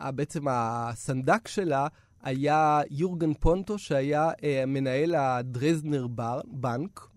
[0.00, 1.86] בעצם הסנדק שלה
[2.22, 4.30] היה יורגן פונטו, שהיה
[4.66, 7.08] מנהל הדרזנר בר, בנק,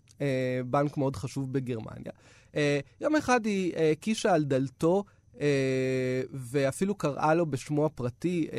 [0.66, 2.12] בנק מאוד חשוב בגרמניה.
[3.02, 5.04] יום אחד היא uh, קישה על דלתו,
[6.32, 8.54] ואפילו קראה לו בשמו הפרטי uh,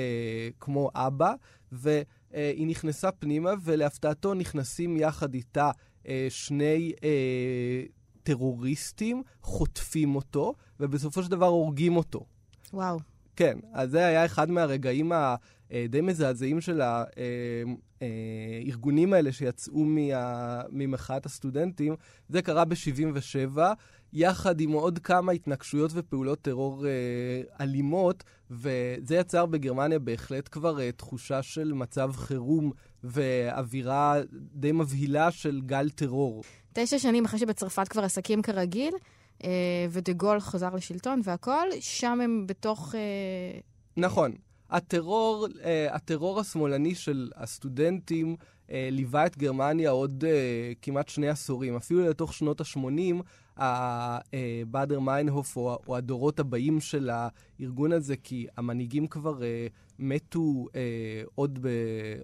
[0.60, 1.34] כמו אבא,
[1.72, 5.70] והיא נכנסה פנימה, ולהפתעתו נכנסים יחד איתה
[6.28, 6.92] שני...
[8.22, 12.26] טרוריסטים, חוטפים אותו, ובסופו של דבר הורגים אותו.
[12.72, 12.98] וואו.
[13.36, 15.12] כן, אז זה היה אחד מהרגעים
[15.70, 16.80] הדי מזעזעים של
[18.00, 20.62] הארגונים האלה שיצאו מה...
[20.70, 21.94] ממחאת הסטודנטים.
[22.28, 23.58] זה קרה ב-77,
[24.12, 26.90] יחד עם עוד כמה התנגשויות ופעולות טרור אה,
[27.60, 32.72] אלימות, וזה יצר בגרמניה בהחלט כבר אה, תחושה של מצב חירום
[33.04, 36.42] ואווירה די מבהילה של גל טרור.
[36.72, 38.94] תשע שנים אחרי שבצרפת כבר עסקים כרגיל,
[39.44, 42.94] אה, ודה גול חזר לשלטון והכול, שם הם בתוך...
[42.94, 43.60] אה...
[43.96, 44.32] נכון.
[44.70, 51.76] הטרור, uh, הטרור השמאלני של הסטודנטים uh, ליווה את גרמניה עוד uh, כמעט שני עשורים.
[51.76, 53.22] אפילו לתוך שנות ה-80,
[53.58, 59.42] הבאדר מיינהוף או, או הדורות הבאים של הארגון הזה, כי המנהיגים כבר uh,
[59.98, 60.74] מתו uh,
[61.34, 61.68] עוד, ב,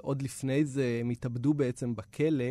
[0.01, 2.45] עוד לפני זה, הם התאבדו בעצם בכלא,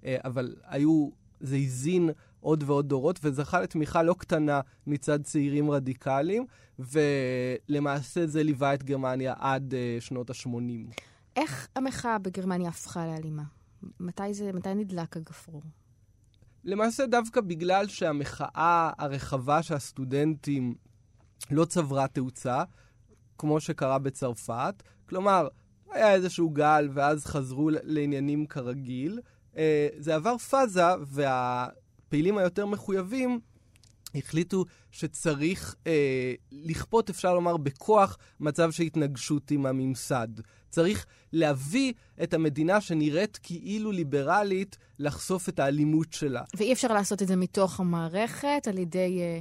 [0.00, 1.08] uh, אבל היו,
[1.40, 6.46] זה הזין עוד ועוד דורות, וזכה לתמיכה לא קטנה מצד צעירים רדיקליים,
[6.78, 11.00] ולמעשה זה ליווה את גרמניה עד שנות ה-80.
[11.36, 13.42] איך המחאה בגרמניה הפכה לאלימה?
[14.00, 15.62] מתי, זה, מתי נדלק הגפרור?
[16.64, 20.74] למעשה דווקא בגלל שהמחאה הרחבה של הסטודנטים
[21.50, 22.62] לא צברה תאוצה,
[23.38, 24.82] כמו שקרה בצרפת.
[25.08, 25.48] כלומר,
[25.90, 29.20] היה איזשהו גל ואז חזרו לעניינים כרגיל.
[29.56, 33.40] אה, זה עבר פאזה, והפעילים היותר מחויבים
[34.14, 40.28] החליטו שצריך אה, לכפות, אפשר לומר, בכוח מצב של התנגשות עם הממסד.
[40.70, 41.92] צריך להביא
[42.22, 46.42] את המדינה שנראית כאילו ליברלית לחשוף את האלימות שלה.
[46.56, 49.38] ואי אפשר לעשות את זה מתוך המערכת על ידי, אה,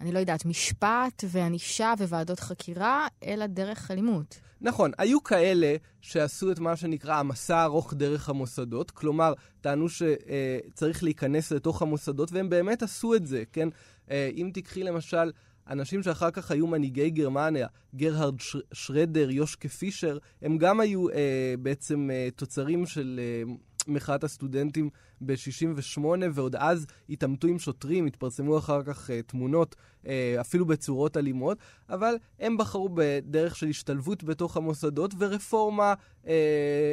[0.00, 4.40] אני לא יודעת, משפט וענישה וועדות חקירה, אלא דרך אלימות.
[4.60, 11.04] נכון, היו כאלה שעשו את מה שנקרא המסע הארוך דרך המוסדות, כלומר, טענו שצריך אה,
[11.04, 13.68] להיכנס לתוך המוסדות, והם באמת עשו את זה, כן?
[14.10, 15.30] אה, אם תיקחי למשל
[15.70, 21.54] אנשים שאחר כך היו מנהיגי גרמניה, גרהרד ש- שרדר, יושקה פישר, הם גם היו אה,
[21.58, 23.52] בעצם אה, תוצרים של אה,
[23.88, 24.90] מחאת הסטודנטים
[25.20, 26.00] ב-68,
[26.32, 31.58] ועוד אז התעמתו עם שוטרים, התפרסמו אחר כך אה, תמונות, אה, אפילו בצורות אלימות,
[31.90, 35.94] אבל הם בחרו בדרך של השתלבות בתוך המוסדות ורפורמה
[36.26, 36.32] אה,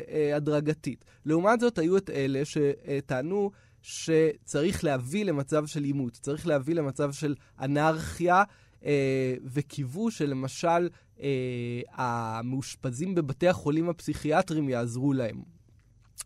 [0.10, 1.06] אה, הדרגתית.
[1.26, 7.36] לעומת זאת, היו את אלה שטענו שצריך להביא למצב של עימות, צריך להביא למצב של
[7.62, 8.44] אנרכיה,
[8.86, 10.90] אה, וקיוו שלמשל
[11.22, 15.42] אה, המאושפזים בבתי החולים הפסיכיאטריים יעזרו להם.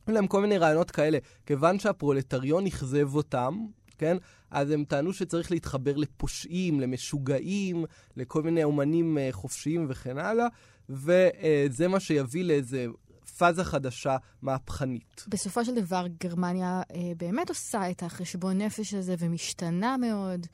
[0.08, 1.18] היו להם כל מיני רעיונות כאלה.
[1.46, 3.66] כיוון שהפרולטריון אכזב אותם,
[3.98, 4.18] כן?
[4.52, 7.86] אז הם טענו שצריך להתחבר לפושעים, למשוגעים,
[8.18, 10.48] לכל מיני אומנים אה, חופשיים וכן הלאה,
[10.90, 12.86] וזה מה שיביא לאיזה
[13.38, 15.26] פאזה חדשה מהפכנית.
[15.28, 20.48] בסופו של דבר, גרמניה אה, באמת עושה את החשבון נפש הזה ומשתנה מאוד,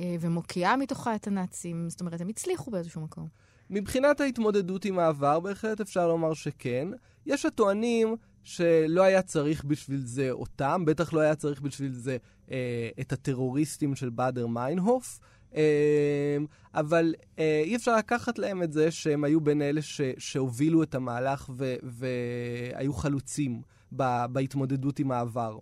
[0.00, 1.88] אה, ומוקיעה מתוכה את הנאצים.
[1.88, 3.28] זאת אומרת, הם הצליחו באיזשהו מקום.
[3.70, 6.88] מבחינת ההתמודדות עם העבר, בהחלט אפשר לומר שכן.
[7.26, 12.16] יש הטוענים שלא היה צריך בשביל זה אותם, בטח לא היה צריך בשביל זה
[12.50, 15.20] אה, את הטרוריסטים של באדר מיינהוף.
[15.54, 16.36] אה,
[16.74, 20.94] אבל אה, אי אפשר לקחת להם את זה שהם היו בין אלה ש, שהובילו את
[20.94, 23.62] המהלך ו, והיו חלוצים
[23.96, 25.58] ב, בהתמודדות עם העבר.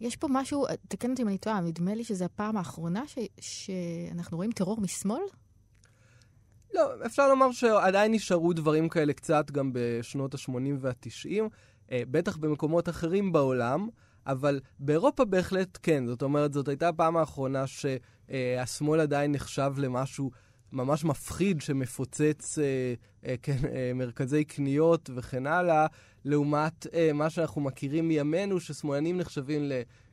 [0.00, 4.36] יש פה משהו, תקן אותי אם אני טועה, נדמה לי שזו הפעם האחרונה ש, שאנחנו
[4.36, 5.22] רואים טרור משמאל?
[6.74, 11.28] לא, אפשר לומר שעדיין נשארו דברים כאלה קצת גם בשנות ה-80 וה-90,
[11.92, 13.88] אה, בטח במקומות אחרים בעולם,
[14.26, 16.06] אבל באירופה בהחלט כן.
[16.06, 20.30] זאת אומרת, זאת הייתה הפעם האחרונה שהשמאל עדיין נחשב למשהו
[20.72, 22.94] ממש מפחיד שמפוצץ אה,
[23.26, 25.86] אה, כן, אה, מרכזי קניות וכן הלאה,
[26.24, 29.72] לעומת אה, מה שאנחנו מכירים מימינו, ששמאלנים נחשבים ל...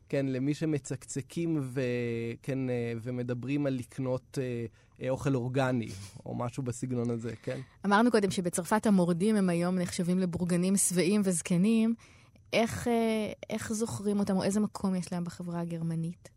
[0.09, 4.65] כן, למי שמצקצקים וכן, אה, ומדברים על לקנות אה,
[5.01, 5.89] אה, אוכל אורגני,
[6.25, 7.59] או משהו בסגנון הזה, כן?
[7.85, 11.95] אמרנו קודם שבצרפת המורדים הם היום נחשבים לבורגנים שבעים וזקנים.
[12.53, 12.87] איך,
[13.49, 16.29] איך זוכרים אותם, או איזה מקום יש להם בחברה הגרמנית?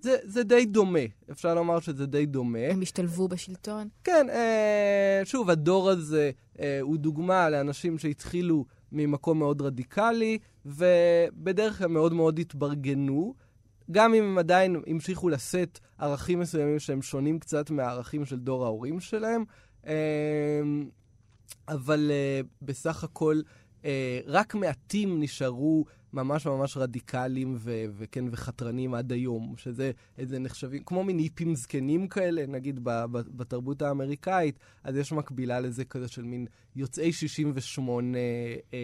[0.00, 0.98] זה, זה די דומה,
[1.30, 2.66] אפשר לומר שזה די דומה.
[2.70, 3.88] הם השתלבו בשלטון?
[4.04, 11.86] כן, אה, שוב, הדור הזה אה, הוא דוגמה לאנשים שהתחילו ממקום מאוד רדיקלי, ובדרך כלל
[11.86, 13.34] מאוד מאוד התברגנו.
[13.90, 19.00] גם אם הם עדיין המשיכו לשאת ערכים מסוימים שהם שונים קצת מהערכים של דור ההורים
[19.00, 19.44] שלהם,
[19.86, 19.92] אמ,
[21.68, 23.50] אבל אה, בסך הכל אה,
[24.26, 31.04] רק מעטים נשארו ממש ממש רדיקליים ו- וכן, וחתרנים עד היום, שזה איזה נחשבים, כמו
[31.04, 36.22] מין היפים זקנים כאלה, נגיד ב- ב- בתרבות האמריקאית, אז יש מקבילה לזה כזה של
[36.22, 38.18] מין יוצאי 68
[38.72, 38.78] אה,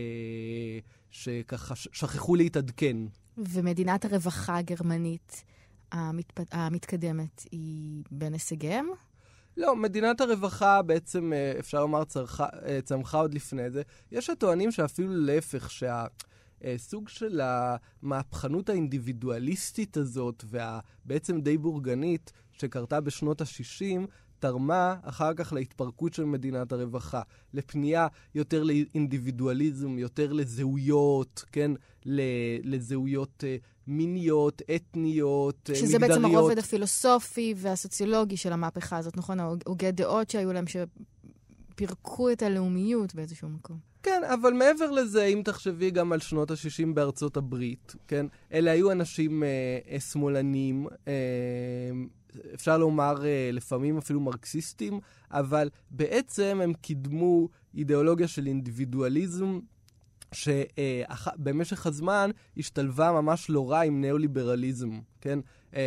[1.11, 2.97] שככה שכחו להתעדכן.
[3.39, 5.45] ומדינת הרווחה הגרמנית
[5.93, 6.41] המתפ...
[6.53, 8.87] המתקדמת היא בין הישגיהם?
[9.57, 13.83] לא, מדינת הרווחה בעצם, אה, אפשר לומר, צרחה, אה, צמחה עוד לפני זה.
[14.13, 23.41] יש הטוענים שאפילו להפך, שהסוג אה, של המהפכנות האינדיבידואליסטית הזאת, והבעצם די בורגנית, שקרתה בשנות
[23.41, 24.07] ה-60,
[24.39, 27.23] תרמה אחר כך להתפרקות של מדינת הרווחה,
[27.55, 31.71] לפנייה יותר לאינדיבידואליזם, יותר לזהויות, כן?
[32.65, 33.45] לזהויות
[33.87, 35.89] מיניות, אתניות, שזה מגדריות.
[35.89, 39.41] שזה בעצם הרובד הפילוסופי והסוציולוגי של המהפכה הזאת, נכון?
[39.67, 43.79] הוגי דעות שהיו להם שפירקו את הלאומיות באיזשהו מקום.
[44.03, 48.27] כן, אבל מעבר לזה, אם תחשבי גם על שנות ה-60 בארצות הברית, כן?
[48.53, 49.49] אלה היו אנשים אה,
[49.91, 51.13] אה, שמאלנים, אה,
[52.55, 59.59] אפשר לומר אה, לפעמים אפילו מרקסיסטים, אבל בעצם הם קידמו אידיאולוגיה של אינדיבידואליזם
[60.33, 65.39] שבמשך הזמן השתלבה ממש לא רע עם ניאו-ליברליזם, כן?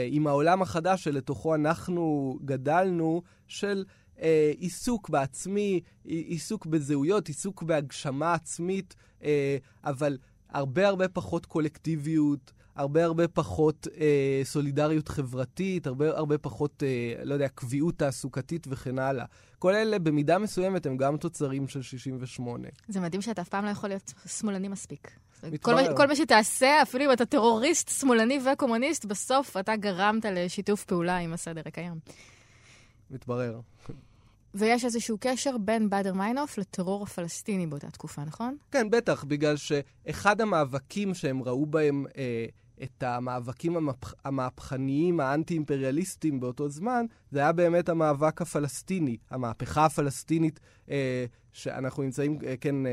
[0.08, 3.86] עם העולם החדש שלתוכו אנחנו גדלנו, של
[4.22, 10.18] אה, עיסוק בעצמי, עיסוק בזהויות, עיסוק בהגשמה עצמית, אה, אבל
[10.50, 17.34] הרבה הרבה פחות קולקטיביות, הרבה הרבה פחות אה, סולידריות חברתית, הרבה הרבה פחות, אה, לא
[17.34, 19.26] יודע, קביעות תעסוקתית וכן הלאה.
[19.60, 22.68] כל אלה במידה מסוימת הם גם תוצרים של 68.
[22.88, 25.12] זה מדהים שאתה אף פעם לא יכול להיות שמאלני מספיק.
[25.62, 30.86] כל מה, כל מה שתעשה, אפילו אם אתה טרוריסט, שמאלני וקומוניסט, בסוף אתה גרמת לשיתוף
[30.86, 32.00] פעולה עם הסדר הקיים.
[33.12, 33.60] מתברר.
[34.54, 38.58] ויש איזשהו קשר בין באדר מיינוף לטרור הפלסטיני באותה תקופה, נכון?
[38.72, 42.46] כן, בטח, בגלל שאחד המאבקים שהם ראו בהם אה,
[42.84, 44.14] את המאבקים המהפ...
[44.26, 50.60] המהפכניים, האנטי-אימפריאליסטיים באותו זמן, זה היה באמת המאבק הפלסטיני, המהפכה הפלסטינית,
[50.90, 52.92] אה, שאנחנו נמצאים, אה, כן, אה,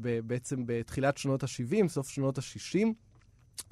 [0.00, 2.86] ב- בעצם בתחילת שנות ה-70, סוף שנות ה-60,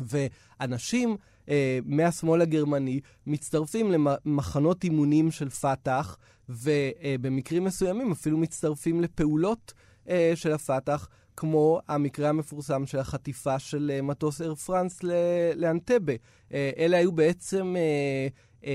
[0.00, 1.16] ואנשים
[1.48, 6.16] אה, מהשמאל הגרמני מצטרפים למחנות אימונים של פת"ח,
[6.48, 9.72] ובמקרים מסוימים אפילו מצטרפים לפעולות
[10.08, 11.08] אה, של הפת"ח.
[11.36, 15.00] כמו המקרה המפורסם של החטיפה של uh, מטוס אייר פרנס
[15.56, 16.12] לאנטבה.
[16.12, 18.66] Uh, אלה היו בעצם uh, uh,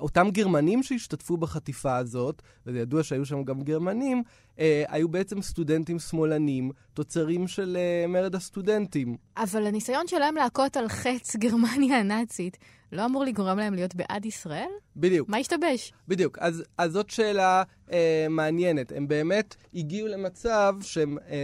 [0.00, 4.22] אותם גרמנים שהשתתפו בחטיפה הזאת, וזה ידוע שהיו שם גם גרמנים,
[4.56, 9.16] uh, היו בעצם סטודנטים שמאלנים, תוצרים של uh, מרד הסטודנטים.
[9.36, 12.56] אבל הניסיון שלהם להכות על חץ גרמניה הנאצית
[12.94, 14.68] לא אמור לגרום להם להיות בעד ישראל?
[14.96, 15.28] בדיוק.
[15.28, 15.92] מה השתבש?
[16.08, 16.38] בדיוק.
[16.38, 18.92] אז, אז זאת שאלה אה, מעניינת.
[18.92, 21.34] הם באמת הגיעו למצב שהם אה,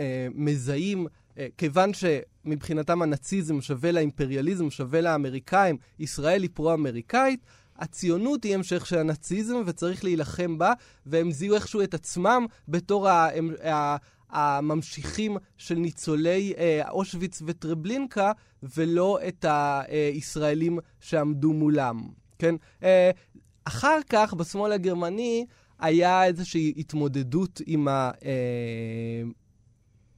[0.00, 1.06] אה, מזהים,
[1.38, 7.40] אה, כיוון שמבחינתם הנאציזם שווה לאימפריאליזם, שווה לאמריקאים, ישראל היא פרו-אמריקאית,
[7.80, 10.72] הציונות היא המשך של הנאציזם וצריך להילחם בה,
[11.06, 13.28] והם זיהו איכשהו את עצמם בתור ה...
[13.66, 13.96] ה
[14.32, 22.08] הממשיכים של ניצולי אה, אושוויץ וטרבלינקה, ולא את הישראלים שעמדו מולם,
[22.38, 22.54] כן?
[22.82, 23.10] אה,
[23.64, 25.46] אחר כך, בשמאל הגרמני,
[25.78, 27.88] היה איזושהי התמודדות עם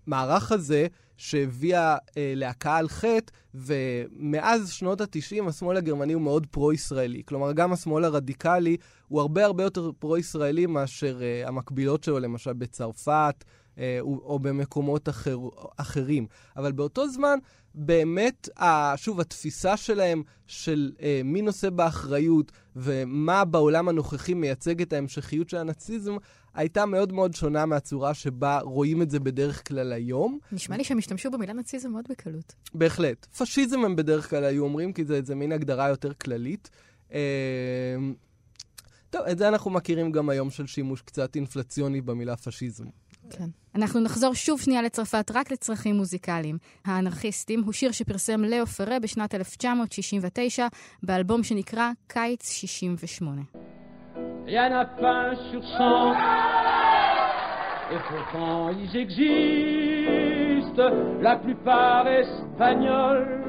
[0.07, 0.87] המערך אה, הזה,
[1.23, 7.23] שהביאה אה, להכאה על חטא, ומאז שנות ה-90 השמאל הגרמני הוא מאוד פרו-ישראלי.
[7.25, 8.77] כלומר, גם השמאל הרדיקלי
[9.09, 13.45] הוא הרבה הרבה יותר פרו-ישראלי מאשר אה, המקבילות שלו, למשל בצרפת,
[13.79, 15.39] אה, או במקומות אחר,
[15.77, 16.27] אחרים.
[16.57, 17.39] אבל באותו זמן,
[17.75, 18.49] באמת,
[18.97, 25.57] שוב, התפיסה שלהם של אה, מי נושא באחריות ומה בעולם הנוכחי מייצג את ההמשכיות של
[25.57, 26.17] הנאציזם,
[26.55, 30.39] הייתה מאוד מאוד שונה מהצורה שבה רואים את זה בדרך כלל היום.
[30.53, 32.55] נשמע לי שהם השתמשו במילה נאציזם מאוד בקלות.
[32.75, 33.27] בהחלט.
[33.27, 36.71] פשיזם הם בדרך כלל היו אומרים, כי זה, זה מין הגדרה יותר כללית.
[37.13, 37.19] אה,
[39.11, 42.85] טוב, את זה אנחנו מכירים גם היום של שימוש קצת אינפלציוני במילה פשיזם.
[43.31, 43.49] כן.
[43.75, 46.59] אנחנו נחזור שוב שנייה לצרפת רק לצרכים מוזיקליים.
[46.85, 50.67] האנרכיסטים הוא שיר שפרסם לאו פרה בשנת 1969
[51.03, 53.43] באלבום שנקרא קיץ 68.
[54.47, 56.13] Rien n'a pas sur cent,
[57.93, 60.91] et pourtant ils existent,
[61.21, 63.41] la plupart espagnols.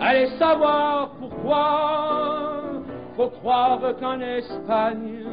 [0.00, 2.62] Allez savoir pourquoi,
[3.16, 5.24] faut croire qu'en Espagne,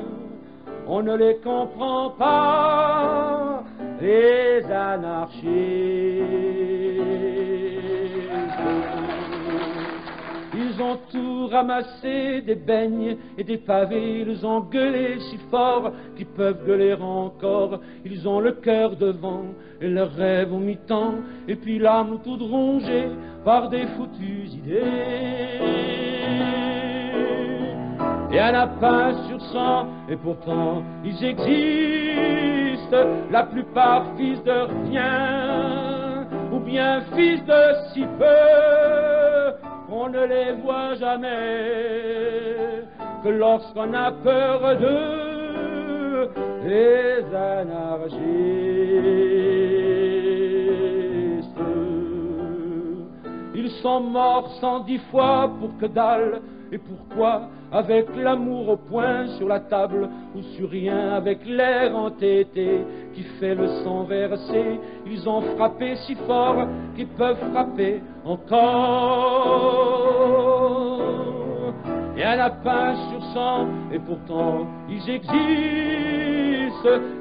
[0.87, 3.63] on ne les comprend pas,
[4.01, 5.45] les anarchistes.
[10.95, 16.65] Ont tout ramassé, des beignes et des pavés, ils ont gueulé si fort qu'ils peuvent
[16.65, 17.81] gueuler encore.
[18.05, 19.43] Ils ont le cœur devant
[19.81, 21.15] et leurs rêves au mi-temps,
[21.49, 23.09] et puis l'âme toute rongée
[23.43, 25.59] par des foutues idées.
[28.29, 34.89] Il y en a pas sur cent, et pourtant ils existent, la plupart fils de
[34.89, 42.83] rien, ou bien fils de si peu, on ne les voit jamais,
[43.23, 46.29] que lorsqu'on a peur d'eux,
[46.65, 48.15] les anarchistes.
[53.53, 59.27] Ils sont morts cent dix fois pour que dalle, et pourquoi Avec l'amour au point
[59.37, 65.27] sur la table ou sur rien Avec l'air entêté qui fait le sang versé Ils
[65.27, 66.65] ont frappé si fort
[66.95, 68.85] qu'ils peuvent frapper encore.
[72.15, 75.35] Il y en a pas sur cent et pourtant ils existent.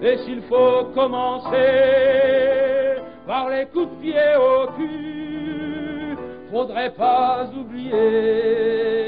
[0.03, 1.51] Et s'il faut commencer
[3.27, 6.17] par les coups de pied au cul
[6.53, 9.04] Faudrait pas oublier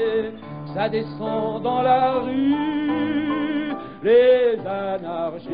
[0.77, 3.73] ça descend dans la rue,
[4.03, 5.47] les anarchistes.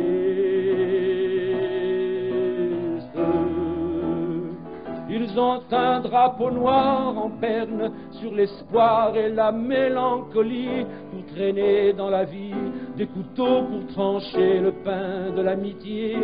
[5.09, 12.09] Ils ont un drapeau noir en berne sur l'espoir et la mélancolie pour traîner dans
[12.09, 12.51] la vie
[12.97, 16.17] des couteaux pour trancher le pain de l'amitié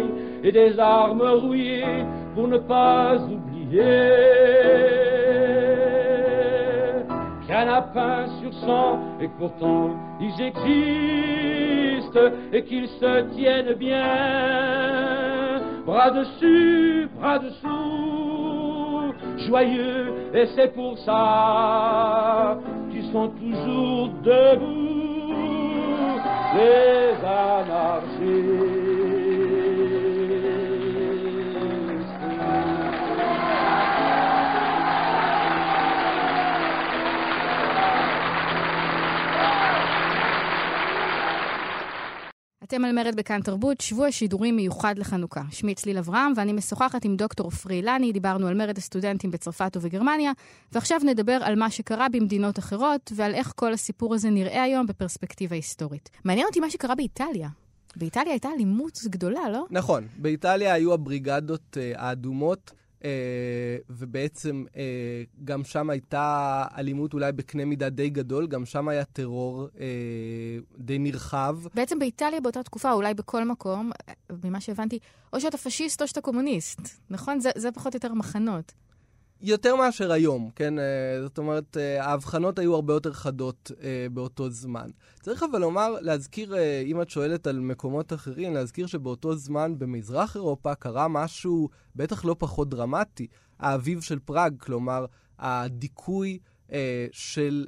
[0.43, 2.03] et des armes rouillées
[2.35, 3.79] pour ne pas oublier
[7.93, 9.91] pain sur sang et pourtant
[10.21, 14.05] ils existent et qu'ils se tiennent bien
[15.85, 19.13] bras dessus, bras dessous,
[19.47, 22.59] joyeux et c'est pour ça
[22.91, 26.19] qu'ils sont toujours debout,
[26.55, 28.68] les anarchistes.
[42.69, 45.41] אתם על מרד בכאן תרבות, שבוע שידורים מיוחד לחנוכה.
[45.51, 50.31] שמי צליל אברהם ואני משוחחת עם דוקטור עופרי אילני, דיברנו על מרד הסטודנטים בצרפת ובגרמניה,
[50.71, 55.55] ועכשיו נדבר על מה שקרה במדינות אחרות ועל איך כל הסיפור הזה נראה היום בפרספקטיבה
[55.55, 56.09] היסטורית.
[56.23, 57.49] מעניין אותי מה שקרה באיטליה.
[57.95, 59.65] באיטליה הייתה אלימות גדולה, לא?
[59.69, 62.71] נכון, באיטליה היו הבריגדות אה, האדומות.
[62.99, 63.01] Uh,
[63.89, 64.75] ובעצם uh,
[65.43, 69.79] גם שם הייתה אלימות אולי בקנה מידה די גדול, גם שם היה טרור uh,
[70.77, 71.57] די נרחב.
[71.73, 73.91] בעצם באיטליה באותה תקופה, אולי בכל מקום,
[74.43, 74.99] ממה שהבנתי,
[75.33, 77.39] או שאתה פשיסט או שאתה קומוניסט, נכון?
[77.39, 78.73] זה, זה פחות או יותר מחנות.
[79.41, 80.79] יותר מאשר היום, כן?
[80.79, 80.83] אה,
[81.21, 84.89] זאת אומרת, אה, ההבחנות היו הרבה יותר חדות אה, באותו זמן.
[85.21, 90.75] צריך אבל לומר, להזכיר, אם את שואלת על מקומות אחרים, להזכיר שבאותו זמן במזרח אירופה
[90.75, 93.27] קרה משהו בטח לא פחות דרמטי.
[93.59, 95.05] האביב של פראג, כלומר,
[95.39, 96.39] הדיכוי
[97.11, 97.67] של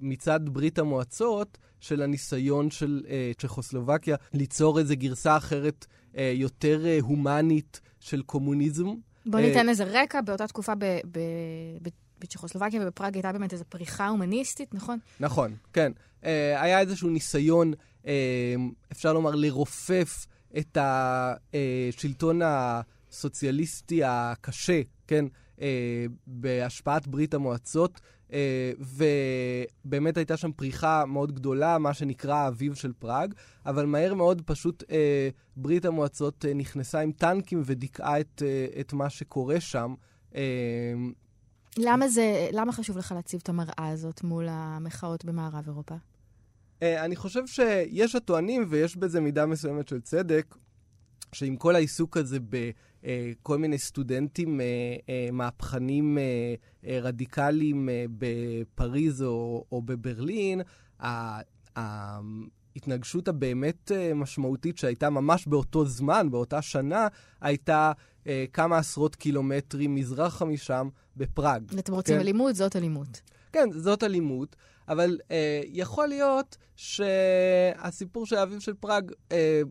[0.00, 3.02] מצד ברית המועצות, של הניסיון של
[3.38, 8.94] צ'כוסלובקיה ליצור איזו גרסה אחרת יותר הומנית של קומוניזם.
[9.26, 10.20] בוא ניתן איזה רקע.
[10.20, 10.72] באותה תקופה
[12.20, 14.98] בצ'כוסלובקיה ובפראג הייתה באמת איזו פריחה הומניסטית, נכון?
[15.20, 15.92] נכון, כן.
[16.24, 17.72] אה, היה איזשהו ניסיון,
[18.06, 18.54] אה,
[18.92, 20.26] אפשר לומר, לרופף
[20.58, 25.24] את השלטון הסוציאליסטי הקשה, כן?
[25.60, 28.00] אה, בהשפעת ברית המועצות,
[28.32, 28.72] אה,
[29.84, 33.34] ובאמת הייתה שם פריחה מאוד גדולה, מה שנקרא האביב של פראג,
[33.66, 38.42] אבל מהר מאוד פשוט אה, ברית המועצות נכנסה עם טנקים ודיכאה את,
[38.80, 39.94] את מה שקורה שם.
[41.78, 45.94] למה זה, למה חשוב לך להציב את המראה הזאת מול המחאות במערב אירופה?
[46.82, 50.54] אני חושב שיש הטוענים, ויש בזה מידה מסוימת של צדק,
[51.36, 54.66] שעם כל העיסוק הזה בכל מיני סטודנטים אה,
[55.08, 60.60] אה, מהפכנים אה, רדיקליים בפריז או, או בברלין,
[61.76, 67.08] ההתנגשות הבאמת משמעותית שהייתה ממש באותו זמן, באותה שנה,
[67.40, 67.92] הייתה
[68.52, 71.62] כמה עשרות קילומטרים מזרחה משם, בפראג.
[71.78, 72.20] אתם רוצים כן?
[72.20, 72.54] אלימות?
[72.54, 73.20] זאת אלימות.
[73.52, 74.56] כן, זאת אלימות,
[74.88, 79.62] אבל אה, יכול להיות שהסיפור של האביב של פראג אה,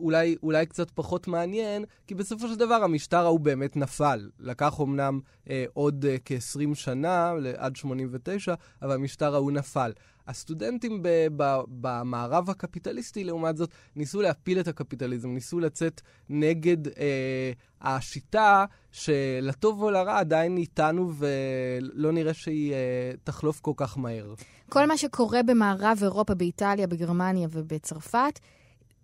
[0.00, 4.30] אולי, אולי קצת פחות מעניין, כי בסופו של דבר המשטר ההוא באמת נפל.
[4.40, 5.20] לקח אמנם
[5.50, 9.92] אה, עוד אה, כ-20 שנה, עד 89, אבל המשטר ההוא נפל.
[10.26, 17.52] הסטודנטים ב- ב- במערב הקפיטליסטי, לעומת זאת, ניסו להפיל את הקפיטליזם, ניסו לצאת נגד אה,
[17.80, 24.34] השיטה שלטוב או לרע עדיין איתנו ולא נראה שהיא אה, תחלוף כל כך מהר.
[24.68, 28.40] כל מה שקורה במערב אירופה, באיטליה, בגרמניה ובצרפת,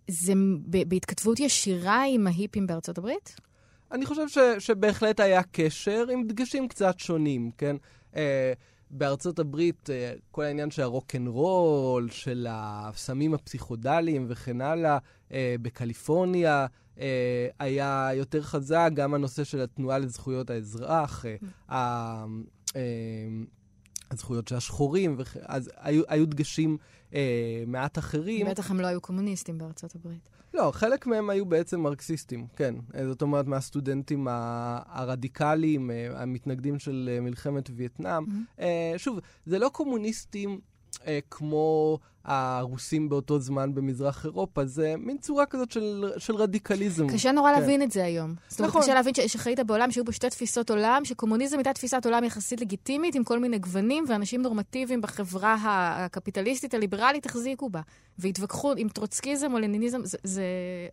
[0.09, 0.33] זה
[0.67, 3.37] בהתכתבות ישירה עם ההיפים בארצות הברית?
[3.93, 7.77] אני חושב ש, שבהחלט היה קשר עם דגשים קצת שונים, כן?
[8.13, 8.17] Uh,
[8.91, 14.99] בארצות הברית, uh, כל העניין של הרוקנרול, של הסמים הפסיכודליים וכן הלאה,
[15.29, 15.33] uh,
[15.63, 16.99] בקליפורניה uh,
[17.59, 21.75] היה יותר חזק, גם הנושא של התנועה לזכויות האזרח, uh, uh,
[24.11, 25.37] הזכויות של השחורים, וכ...
[25.43, 26.77] אז היו, היו דגשים
[27.15, 28.47] אה, מעט אחרים.
[28.47, 30.29] בטח הם לא היו קומוניסטים בארצות הברית.
[30.55, 32.75] לא, חלק מהם היו בעצם מרקסיסטים, כן.
[32.95, 38.25] אה, זאת אומרת, מהסטודנטים הרדיקליים, אה, המתנגדים של אה, מלחמת וייטנאם.
[38.25, 38.61] Mm-hmm.
[38.61, 40.61] אה, שוב, זה לא קומוניסטים
[41.07, 47.09] אה, כמו הרוסים באותו זמן במזרח אירופה, זה מין צורה כזאת של, של רדיקליזם.
[47.09, 47.61] קשה נורא כן.
[47.61, 48.35] להבין את זה היום.
[48.49, 48.83] זאת אומרת, נכון.
[48.83, 53.14] קשה להבין שחיית בעולם שהיו בו שתי תפיסות עולם, שקומוניזם הייתה תפיסת עולם יחסית לגיטימית,
[53.14, 57.81] עם כל מיני גוונים, ואנשים נורמטיביים בחברה הקפיטליסטית הליברלית החזיקו בה.
[58.18, 60.18] והתווכחו עם טרוצקיזם או לניניזם, זה...
[60.24, 60.45] זה...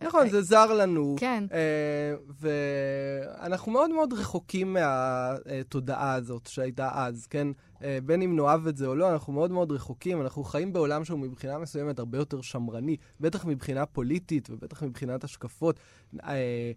[0.04, 1.16] נכון, זה זר לנו.
[1.18, 1.44] כן.
[1.52, 7.48] אה, ואנחנו מאוד מאוד רחוקים מהתודעה הזאת שהייתה אז, כן?
[7.84, 10.20] אה, בין אם נאהב את זה או לא, אנחנו מאוד מאוד רחוקים.
[10.22, 15.80] אנחנו חיים בעולם שהוא מבחינה מסוימת הרבה יותר שמרני, בטח מבחינה פוליטית ובטח מבחינת השקפות.
[16.24, 16.72] אה,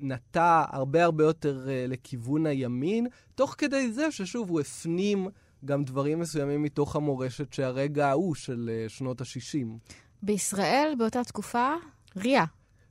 [0.00, 5.28] נטע הרבה הרבה יותר לכיוון הימין, תוך כדי זה ששוב, הוא הפנים
[5.64, 9.90] גם דברים מסוימים מתוך המורשת שהרגע ההוא של שנות ה-60.
[10.22, 11.74] בישראל באותה תקופה,
[12.16, 12.44] ריאה.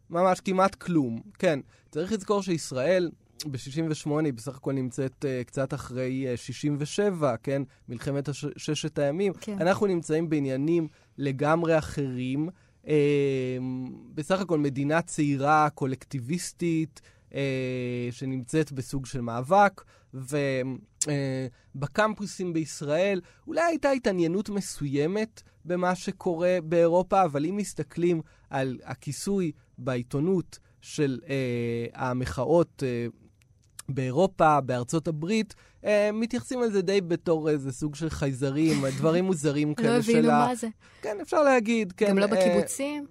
[0.09, 1.21] ממש כמעט כלום.
[1.39, 1.59] כן,
[1.91, 3.09] צריך לזכור שישראל
[3.45, 7.61] ב-68 היא בסך הכל נמצאת uh, קצת אחרי uh, 67, כן?
[7.89, 9.33] מלחמת הש- ששת הימים.
[9.33, 9.61] כן.
[9.61, 12.49] אנחנו נמצאים בעניינים לגמרי אחרים.
[12.85, 12.87] Uh,
[14.13, 17.33] בסך הכל מדינה צעירה, קולקטיביסטית, uh,
[18.11, 19.83] שנמצאת בסוג של מאבק,
[21.75, 29.51] ובקמפוסים uh, בישראל אולי הייתה התעניינות מסוימת במה שקורה באירופה, אבל אם מסתכלים על הכיסוי
[29.77, 33.07] בעיתונות של אה, המחאות אה,
[33.89, 39.73] באירופה, בארצות הברית, אה, מתייחסים על זה די בתור איזה סוג של חייזרים, דברים מוזרים
[39.73, 40.67] כאלה לא הבינו מה זה.
[41.01, 42.09] כן, אפשר להגיד, כן.
[42.09, 43.05] גם לא בקיבוצים?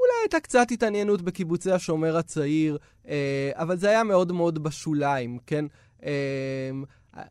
[0.00, 5.64] אולי הייתה קצת התעניינות בקיבוצי השומר הצעיר, אה, אבל זה היה מאוד מאוד בשוליים, כן?
[6.04, 6.10] אה,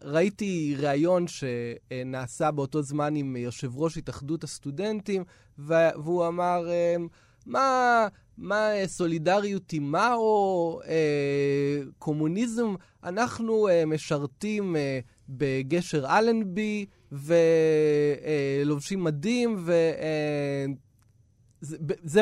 [0.03, 5.23] ראיתי ראיון שנעשה באותו זמן עם יושב ראש התאחדות הסטודנטים,
[5.57, 6.67] והוא אמר,
[7.45, 8.07] מה,
[8.37, 12.75] מה סולידריות עם מה או אה, קומוניזם?
[13.03, 19.71] אנחנו אה, משרתים אה, בגשר אלנבי ולובשים אה, מדים, ו...
[19.71, 20.65] אה,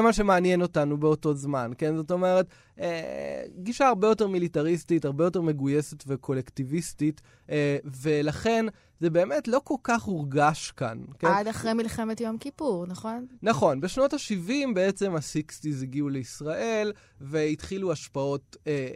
[0.01, 1.95] מה שמעניין אותנו באותו זמן, כן?
[1.95, 2.45] זאת אומרת,
[2.79, 8.65] אה, גישה הרבה יותר מיליטריסטית, הרבה יותר מגויסת וקולקטיביסטית, אה, ולכן
[9.01, 10.97] זה באמת לא כל כך הורגש כאן.
[11.19, 11.27] כן?
[11.27, 13.25] עד אחרי מלחמת יום כיפור, נכון?
[13.41, 13.81] נכון.
[13.81, 16.91] בשנות ה-70 בעצם ה-60's הגיעו לישראל,
[17.21, 18.89] והתחילו השפעות אה,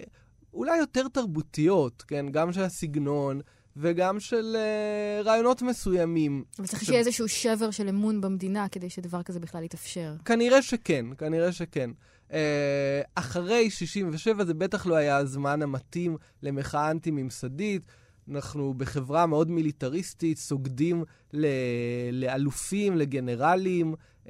[0.54, 2.26] אולי יותר תרבותיות, כן?
[2.32, 3.42] גם של הסגנון.
[3.78, 6.44] וגם של uh, רעיונות מסוימים.
[6.60, 6.86] אבל צריך ש...
[6.86, 10.14] שיהיה איזשהו שבר של אמון במדינה כדי שדבר כזה בכלל יתאפשר.
[10.26, 11.90] כנראה שכן, כנראה שכן.
[12.30, 12.34] Uh,
[13.16, 17.82] אחרי 67' זה בטח לא היה הזמן המתאים למחאה אנטי-ממסדית.
[18.32, 21.04] אנחנו בחברה מאוד מיליטריסטית, סוגדים
[21.34, 21.48] ל-
[22.12, 23.94] לאלופים, לגנרלים,
[24.26, 24.30] uh,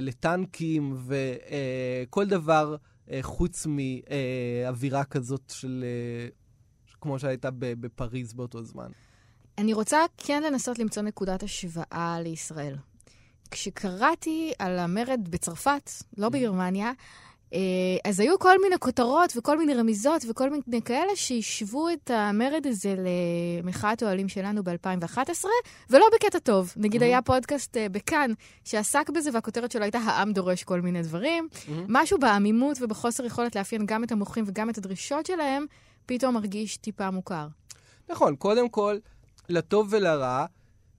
[0.00, 5.84] לטנקים וכל uh, דבר uh, חוץ מאווירה כזאת של...
[6.30, 6.40] Uh,
[7.00, 8.90] כמו שהייתה בפריז באותו זמן.
[9.58, 12.76] אני רוצה כן לנסות למצוא נקודת השוואה לישראל.
[13.50, 16.30] כשקראתי על המרד בצרפת, לא mm.
[16.30, 16.92] בגרמניה, אה,
[18.04, 22.94] אז היו כל מיני כותרות וכל מיני רמיזות וכל מיני כאלה שהשוו את המרד הזה
[23.62, 25.44] למחאת האוהלים שלנו ב-2011,
[25.90, 26.72] ולא בקטע טוב.
[26.76, 27.04] נגיד mm-hmm.
[27.04, 28.32] היה פודקאסט uh, בכאן
[28.64, 31.48] שעסק בזה, והכותרת שלו הייתה העם דורש כל מיני דברים.
[31.52, 31.70] Mm-hmm.
[31.88, 35.66] משהו בעמימות ובחוסר יכולת לאפיין גם את המוחים וגם את הדרישות שלהם,
[36.06, 37.46] פתאום מרגיש טיפה מוכר.
[38.08, 38.98] נכון, קודם כל,
[39.48, 40.46] לטוב ולרע,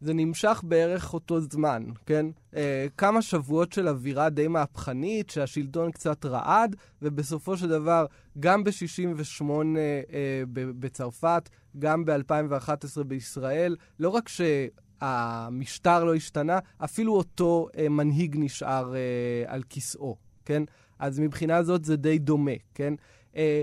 [0.02, 2.26] זה נמשך בערך אותו זמן, כן?
[2.56, 8.06] אה, כמה שבועות של אווירה די מהפכנית, שהשלטון קצת רעד, ובסופו של דבר,
[8.40, 9.44] גם ב-68'
[9.78, 11.50] אה, בצרפת,
[11.80, 19.64] גם ב-2011 בישראל, לא רק שהמשטר לא השתנה, אפילו אותו אה, מנהיג נשאר אה, על
[19.70, 20.64] כיסאו, כן?
[21.00, 22.94] אז מבחינה זאת זה די דומה, כן?
[23.36, 23.62] אה,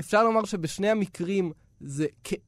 [0.00, 1.52] אפשר לומר שבשני המקרים
[1.84, 2.06] זה,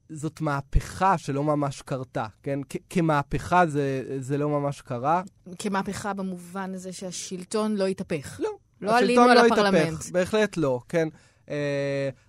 [0.09, 2.59] זאת מהפכה שלא ממש קרתה, כן?
[2.69, 5.21] כ- כמהפכה זה, זה לא ממש קרה.
[5.59, 8.39] כמהפכה במובן הזה שהשלטון לא התהפך.
[8.43, 8.49] לא.
[8.81, 9.93] לא עלינו על לא הפרלמנט.
[9.93, 11.07] התהפך, בהחלט לא, כן.
[11.45, 11.49] Uh,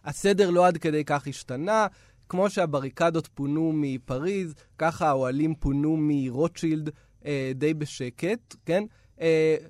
[0.05, 1.87] הסדר לא עד כדי כך השתנה.
[2.29, 8.85] כמו שהבריקדות פונו מפריז, ככה האוהלים פונו מרוטשילד uh, די בשקט, כן?
[9.17, 9.21] Uh,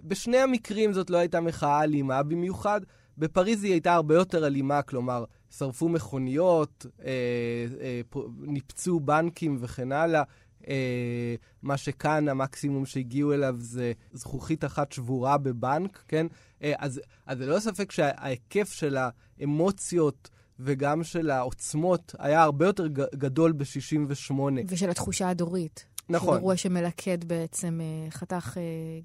[0.04, 2.80] בשני המקרים זאת לא הייתה מחאה אלימה במיוחד.
[3.18, 7.10] בפריז היא הייתה הרבה יותר אלימה, כלומר, שרפו מכוניות, אה,
[7.80, 8.00] אה,
[8.38, 10.22] ניפצו בנקים וכן הלאה.
[10.68, 16.26] אה, מה שכאן המקסימום שהגיעו אליו זה זכוכית אחת שבורה בבנק, כן?
[16.62, 20.30] אה, אז, אז זה לא ספק שההיקף של האמוציות
[20.60, 24.34] וגם של העוצמות היה הרבה יותר גדול ב-68.
[24.68, 25.84] ושל התחושה הדורית.
[26.08, 26.34] נכון.
[26.34, 28.62] של אירוע שמלכד בעצם אה, חתך אה,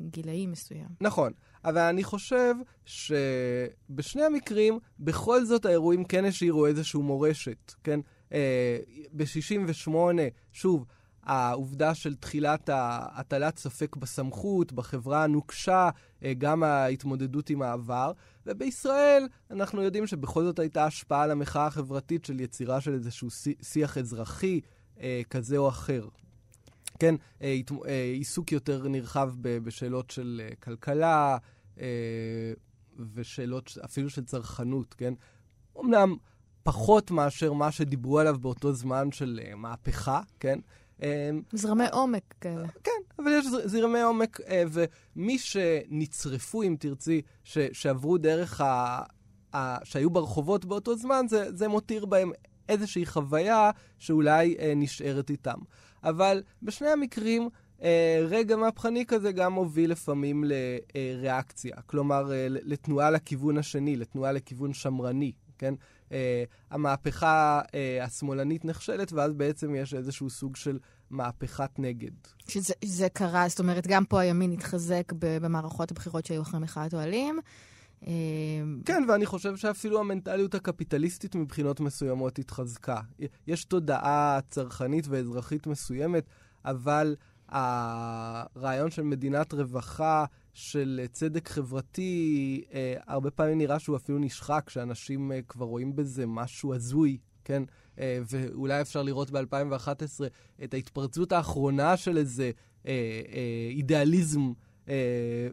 [0.10, 0.88] גילאי מסוים.
[1.02, 1.34] נכון.
[1.66, 2.56] אבל אני חושב
[2.86, 8.00] שבשני המקרים, בכל זאת האירועים כן השאירו איזושהי מורשת, כן?
[8.34, 8.78] אה,
[9.12, 9.96] ב-68,
[10.52, 10.86] שוב,
[11.24, 15.90] העובדה של תחילת הטלת ספק בסמכות, בחברה הנוקשה,
[16.24, 18.12] אה, גם ההתמודדות עם העבר.
[18.46, 23.28] ובישראל אנחנו יודעים שבכל זאת הייתה השפעה על המחאה החברתית של יצירה של איזשהו
[23.62, 24.62] שיח אזרחי
[25.02, 26.08] אה, כזה או אחר.
[27.02, 31.38] כן, אה, אה, עיסוק יותר נרחב בשאלות של אה, כלכלה
[33.14, 35.14] ושאלות אפילו של צרכנות, כן?
[35.80, 36.16] אמנם
[36.64, 40.60] פחות מאשר מה שדיברו עליו באותו זמן של מהפכה, כן?
[41.54, 42.68] זרמי עומק כאלה.
[42.84, 44.40] כן, אבל יש זרמי עומק,
[44.72, 48.62] ומי שנצרפו, אם תרצי, ש, שעברו דרך
[49.84, 52.32] שהיו ברחובות באותו זמן, זה, זה מותיר בהם
[52.72, 55.60] איזושהי חוויה שאולי אה, נשארת איתם.
[56.04, 57.50] אבל בשני המקרים,
[57.84, 60.44] אה, רגע מהפכני כזה גם מוביל לפעמים
[60.96, 61.76] לריאקציה.
[61.86, 65.74] כלומר, אה, לתנועה לכיוון השני, לתנועה לכיוון שמרני, כן?
[66.12, 70.80] אה, המהפכה אה, השמאלנית נכשלת, ואז בעצם יש איזשהו סוג של
[71.10, 72.12] מהפכת נגד.
[72.48, 77.40] שזה קרה, זאת אומרת, גם פה הימין התחזק במערכות הבחירות שהיו אחרי מחאת אוהלים.
[78.08, 78.14] אה,
[78.86, 83.00] כן, ואני חושב שאפילו המנטליות הקפיטליסטית מבחינות מסוימות התחזקה.
[83.48, 86.24] יש תודעה צרכנית ואזרחית מסוימת,
[86.66, 87.16] אבל
[87.50, 95.32] הרעיון של מדינת רווחה, של צדק חברתי, אה, הרבה פעמים נראה שהוא אפילו נשחק, שאנשים
[95.32, 97.64] אה, כבר רואים בזה משהו הזוי, כן?
[98.00, 100.22] אה, ואולי אפשר לראות ב-2011
[100.64, 102.52] את ההתפרצות האחרונה של איזה
[102.88, 102.92] אה,
[103.34, 104.52] אה, אידיאליזם אה,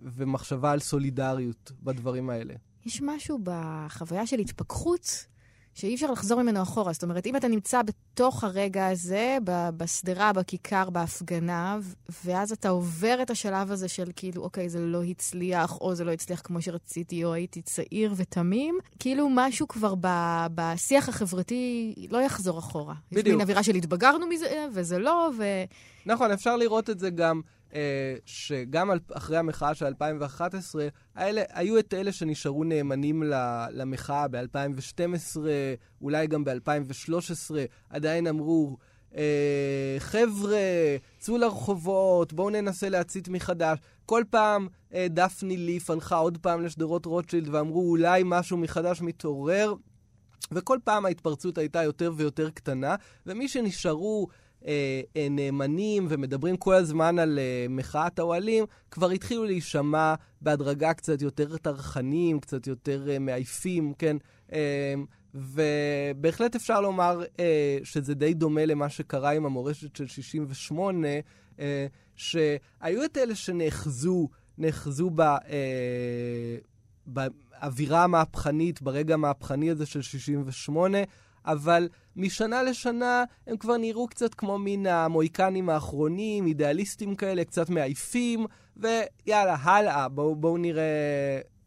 [0.02, 2.54] ומחשבה על סולידריות בדברים האלה.
[2.86, 5.26] יש משהו בחוויה של התפכחות
[5.74, 6.92] שאי אפשר לחזור ממנו אחורה.
[6.92, 9.38] זאת אומרת, אם אתה נמצא בתוך הרגע הזה,
[9.76, 11.78] בשדרה, בכיכר, בהפגנה,
[12.24, 16.12] ואז אתה עובר את השלב הזה של כאילו, אוקיי, זה לא הצליח, או זה לא
[16.12, 22.58] הצליח כמו שרציתי, או הייתי צעיר ותמים, כאילו משהו כבר ב- בשיח החברתי לא יחזור
[22.58, 22.94] אחורה.
[23.12, 23.26] בדיוק.
[23.26, 25.44] יש מין אווירה של התבגרנו מזה, וזה לא, ו...
[26.06, 27.40] נכון, אפשר לראות את זה גם.
[27.74, 33.22] אה, שגם אחרי המחאה של 2011, האלה, היו את אלה שנשארו נאמנים
[33.72, 35.36] למחאה ב-2012,
[36.02, 37.54] אולי גם ב-2013,
[37.90, 38.76] עדיין אמרו,
[39.16, 40.58] אה, חבר'ה,
[41.18, 43.78] צאו לרחובות, בואו ננסה להצית מחדש.
[44.06, 49.74] כל פעם אה, דפני ליף הלכה עוד פעם לשדרות רוטשילד ואמרו, אולי משהו מחדש מתעורר.
[50.52, 52.94] וכל פעם ההתפרצות הייתה יותר ויותר קטנה,
[53.26, 54.28] ומי שנשארו
[55.30, 62.40] נאמנים ומדברים כל הזמן על אה, מחאת האוהלים, כבר התחילו להישמע בהדרגה קצת יותר טרחנים,
[62.40, 64.16] קצת יותר אה, מעייפים, כן?
[64.52, 64.94] אה,
[65.34, 71.08] ובהחלט אפשר לומר אה, שזה די דומה למה שקרה עם המורשת של 68,
[71.60, 71.86] אה,
[72.16, 74.28] שהיו את אלה שנאחזו,
[74.58, 75.20] נאחזו ב...
[75.20, 76.56] אה,
[77.06, 80.98] באווירה המהפכנית, ברגע המהפכני הזה של 68,
[81.52, 88.46] אבל משנה לשנה הם כבר נראו קצת כמו מין המוהיקנים האחרונים, אידיאליסטים כאלה, קצת מעייפים,
[88.76, 90.84] ויאללה, הלאה, בואו בוא נראה,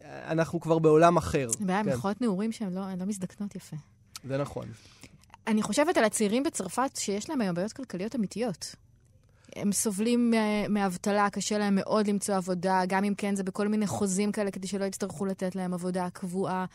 [0.03, 1.47] אנחנו כבר בעולם אחר.
[1.59, 1.89] בעיה, כן.
[1.89, 3.75] מכונות נעורים שהן לא, לא מזדקנות יפה.
[4.23, 4.65] זה נכון.
[5.47, 8.75] אני חושבת על הצעירים בצרפת שיש להם היום בעיות כלכליות אמיתיות.
[9.55, 10.33] הם סובלים
[10.69, 14.67] מאבטלה, קשה להם מאוד למצוא עבודה, גם אם כן זה בכל מיני חוזים כאלה כדי
[14.67, 16.65] שלא יצטרכו לתת להם עבודה קבועה.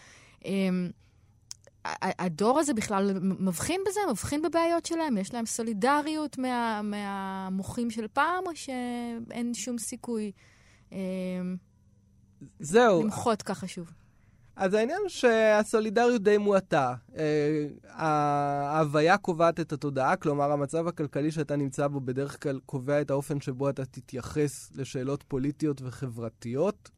[2.03, 4.01] הדור הזה בכלל מבחין בזה?
[4.11, 5.19] מבחין בבעיות שלהם?
[5.19, 10.33] יש להם סולידריות מה, מהמוחים של פעם, או שאין שום סיכוי
[10.93, 10.99] אה,
[12.61, 13.03] זהו.
[13.03, 13.91] למחות ככה שוב?
[14.57, 16.95] אז העניין הוא שהסולידריות די מועטה.
[17.17, 23.11] אה, ההוויה קובעת את התודעה, כלומר, המצב הכלכלי שאתה נמצא בו בדרך כלל קובע את
[23.11, 26.91] האופן שבו אתה תתייחס לשאלות פוליטיות וחברתיות.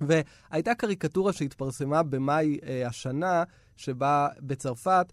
[0.00, 3.44] והייתה קריקטורה שהתפרסמה במאי אה, השנה,
[3.76, 5.12] שבה בצרפת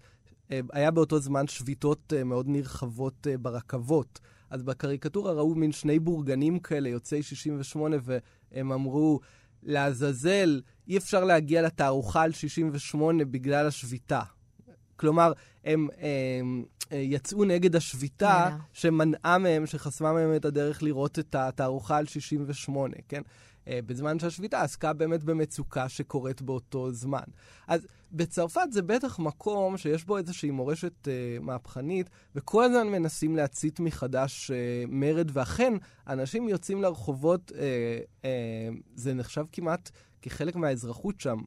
[0.51, 4.19] אה, היה באותו זמן שביתות אה, מאוד נרחבות אה, ברכבות.
[4.49, 9.19] אז בקריקטורה ראו מין שני בורגנים כאלה, יוצאי 68, והם אמרו,
[9.63, 14.21] לעזאזל, אי אפשר להגיע לתערוכה על 68 בגלל השביתה.
[14.95, 15.33] כלומר,
[15.65, 21.97] הם, הם, הם יצאו נגד השביתה שמנעה מהם, שחסמה מהם את הדרך לראות את התערוכה
[21.97, 23.21] על 68, כן?
[23.69, 27.23] אה, בזמן שהשביתה עסקה באמת במצוקה שקורית באותו זמן.
[27.67, 33.79] אז בצרפת זה בטח מקום שיש בו איזושהי מורשת אה, מהפכנית, וכל הזמן מנסים להצית
[33.79, 35.73] מחדש אה, מרד, ואכן,
[36.07, 39.89] אנשים יוצאים לרחובות, אה, אה, זה נחשב כמעט
[40.21, 41.37] כחלק מהאזרחות שם.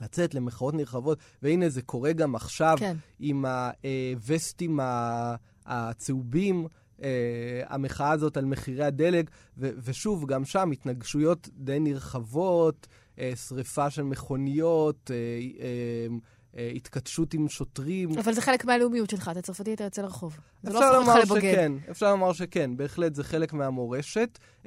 [0.00, 2.96] לצאת למחאות נרחבות, והנה זה קורה גם עכשיו כן.
[3.18, 4.80] עם הווסטים
[5.66, 6.66] הצהובים.
[6.98, 7.02] Uh,
[7.68, 12.86] המחאה הזאת על מחירי הדלק, ו- ושוב, גם שם התנגשויות די נרחבות,
[13.16, 13.18] uh,
[13.48, 16.12] שריפה של מכוניות, uh, uh,
[16.76, 18.18] התכתשות עם שוטרים.
[18.18, 20.38] אבל זה חלק מהלאומיות שלך, אתה צרפתי, אתה יוצא לרחוב.
[20.62, 21.40] זה לא הופך אותך לבוגד.
[21.40, 24.66] שכן, אפשר לומר שכן, בהחלט זה חלק מהמורשת, uh,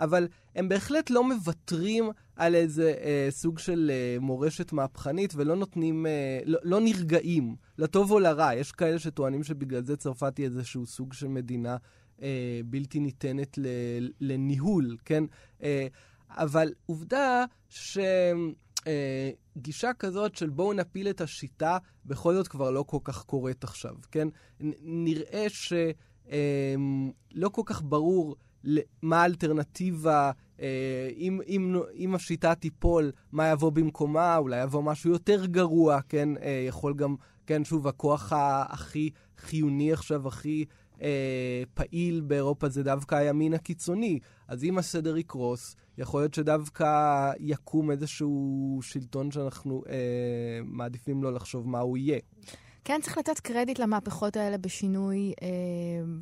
[0.00, 6.06] אבל הם בהחלט לא מוותרים על איזה uh, סוג של מורשת מהפכנית ולא נותנים,
[6.44, 8.54] לא, לא נרגעים, לטוב או לרע.
[8.54, 11.76] יש כאלה שטוענים שבגלל זה צרפת היא איזשהו סוג של מדינה
[12.64, 13.58] בלתי ניתנת
[14.20, 15.24] לניהול, כן?
[16.30, 17.98] אבל עובדה ש...
[18.86, 23.64] אה, גישה כזאת של בואו נפיל את השיטה, בכל זאת כבר לא כל כך קורית
[23.64, 24.28] עכשיו, כן?
[24.80, 25.86] נראה שלא
[27.42, 28.36] אה, כל כך ברור
[29.02, 30.30] מה האלטרנטיבה
[30.60, 34.36] אה, אם, אם, אם השיטה תיפול, מה יבוא במקומה?
[34.36, 36.28] אולי יבוא משהו יותר גרוע, כן?
[36.42, 37.14] אה, יכול גם,
[37.46, 38.32] כן, שוב, הכוח
[38.68, 40.64] הכי חיוני עכשיו, הכי
[41.02, 44.18] אה, פעיל באירופה זה דווקא הימין הקיצוני.
[44.48, 49.94] אז אם הסדר יקרוס, יכול להיות שדווקא יקום איזשהו שלטון שאנחנו אה,
[50.64, 52.18] מעדיפים לא לחשוב מה הוא יהיה.
[52.84, 55.48] כן, צריך לתת קרדיט למהפכות האלה בשינוי אה,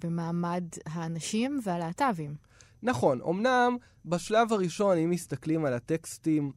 [0.04, 2.34] במעמד הנשים והלהט"בים.
[2.82, 6.52] נכון, אמנם בשלב הראשון, אם מסתכלים על הטקסטים,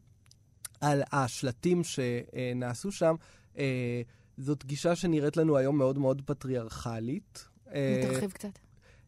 [0.81, 3.15] על השלטים שנעשו שם,
[3.57, 4.01] אה,
[4.37, 7.47] זאת גישה שנראית לנו היום מאוד מאוד פטריארכלית.
[7.73, 8.59] אה, תרחיב קצת.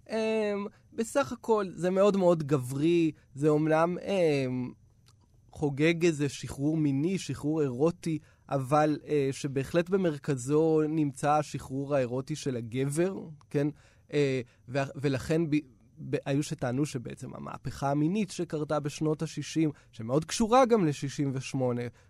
[0.09, 0.53] אה,
[0.93, 4.45] בסך הכל זה מאוד מאוד גברי, זה אומנם אה,
[5.51, 13.19] חוגג איזה שחרור מיני, שחרור אירוטי, אבל אה, שבהחלט במרכזו נמצא השחרור האירוטי של הגבר,
[13.49, 13.67] כן?
[14.67, 15.55] ו- ולכן ב-
[16.09, 21.55] ב- היו שטענו שבעצם המהפכה המינית שקרתה בשנות ה-60, שמאוד קשורה גם ל-68,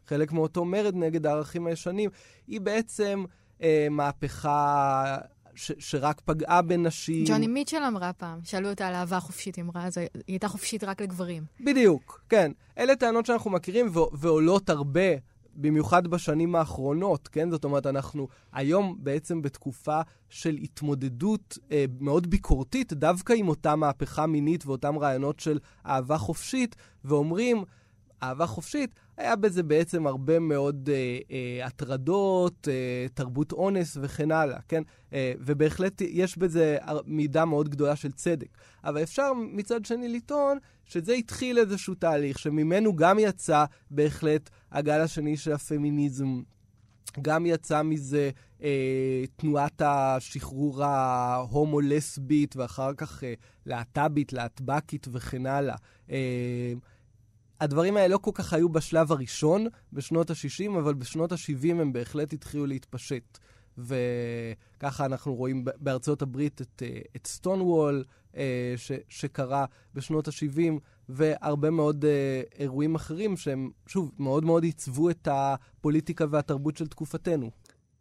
[0.06, 2.10] חלק מאותו מרד נגד הערכים הישנים,
[2.48, 3.24] היא בעצם
[3.62, 5.18] אה, מהפכה
[5.56, 7.26] ש- שרק פגעה בנשים.
[7.28, 11.02] ג'וני מיטשל אמרה פעם, שאלו אותה על אהבה חופשית, היא אמרה, היא הייתה חופשית רק
[11.02, 11.44] לגברים.
[11.62, 12.52] בדיוק, כן.
[12.78, 15.10] אלה טענות שאנחנו מכירים ו- ועולות הרבה
[15.56, 17.52] במיוחד בשנים האחרונות, כן?
[17.52, 24.26] זאת אומרת, אנחנו היום בעצם בתקופה של התמודדות אה, מאוד ביקורתית, דווקא עם אותה מהפכה
[24.26, 26.76] מינית ואותם רעיונות של אהבה חופשית,
[27.06, 27.64] ואומרים,
[28.24, 34.60] אהבה חופשית, היה בזה בעצם הרבה מאוד אה, אה, הטרדות, אה, תרבות אונס וכן הלאה,
[34.68, 34.84] כן?
[35.14, 38.48] אה, ובהחלט יש בזה מידה מאוד גדולה של צדק.
[38.84, 45.38] אבל אפשר מצד שני לטעון שזה התחיל איזשהו תהליך, שממנו גם יצא בהחלט הגל השני
[45.38, 46.42] של הפמיניזם.
[47.22, 48.30] גם יצא מזה
[48.64, 53.34] אה, תנועת השחרור ההומו-לסבית, ואחר כך אה,
[53.66, 55.76] להט"בית, להטבקית וכן הלאה.
[56.12, 56.74] אה,
[57.60, 62.34] הדברים האלה לא כל כך היו בשלב הראשון, בשנות ה-60, אבל בשנות ה-70 הם בהחלט
[62.34, 63.38] התחילו להתפשט.
[63.78, 68.04] וככה אנחנו רואים בארצות הברית את, אה, את סטונוול,
[68.38, 70.80] אה, ש, שקרה בשנות ה-70,
[71.10, 77.50] והרבה מאוד אה, אירועים אחרים שהם, שוב, מאוד מאוד עיצבו את הפוליטיקה והתרבות של תקופתנו.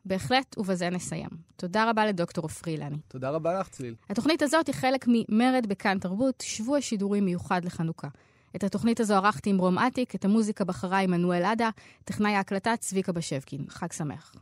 [0.05, 1.29] בהחלט, ובזה נסיים.
[1.57, 2.97] תודה רבה לדוקטור עופרי אילני.
[3.09, 3.95] תודה רבה לך, צליל.
[4.11, 8.09] התוכנית הזאת היא חלק ממרד בכאן תרבות, שבוע שידורים מיוחד לחנוכה.
[8.57, 11.71] את התוכנית הזו ערכתי עם רום אטיק, את המוזיקה בחרה עמנואל עדה,
[12.05, 13.65] טכנאי ההקלטה צביקה בשבקין.
[13.69, 14.33] חג שמח.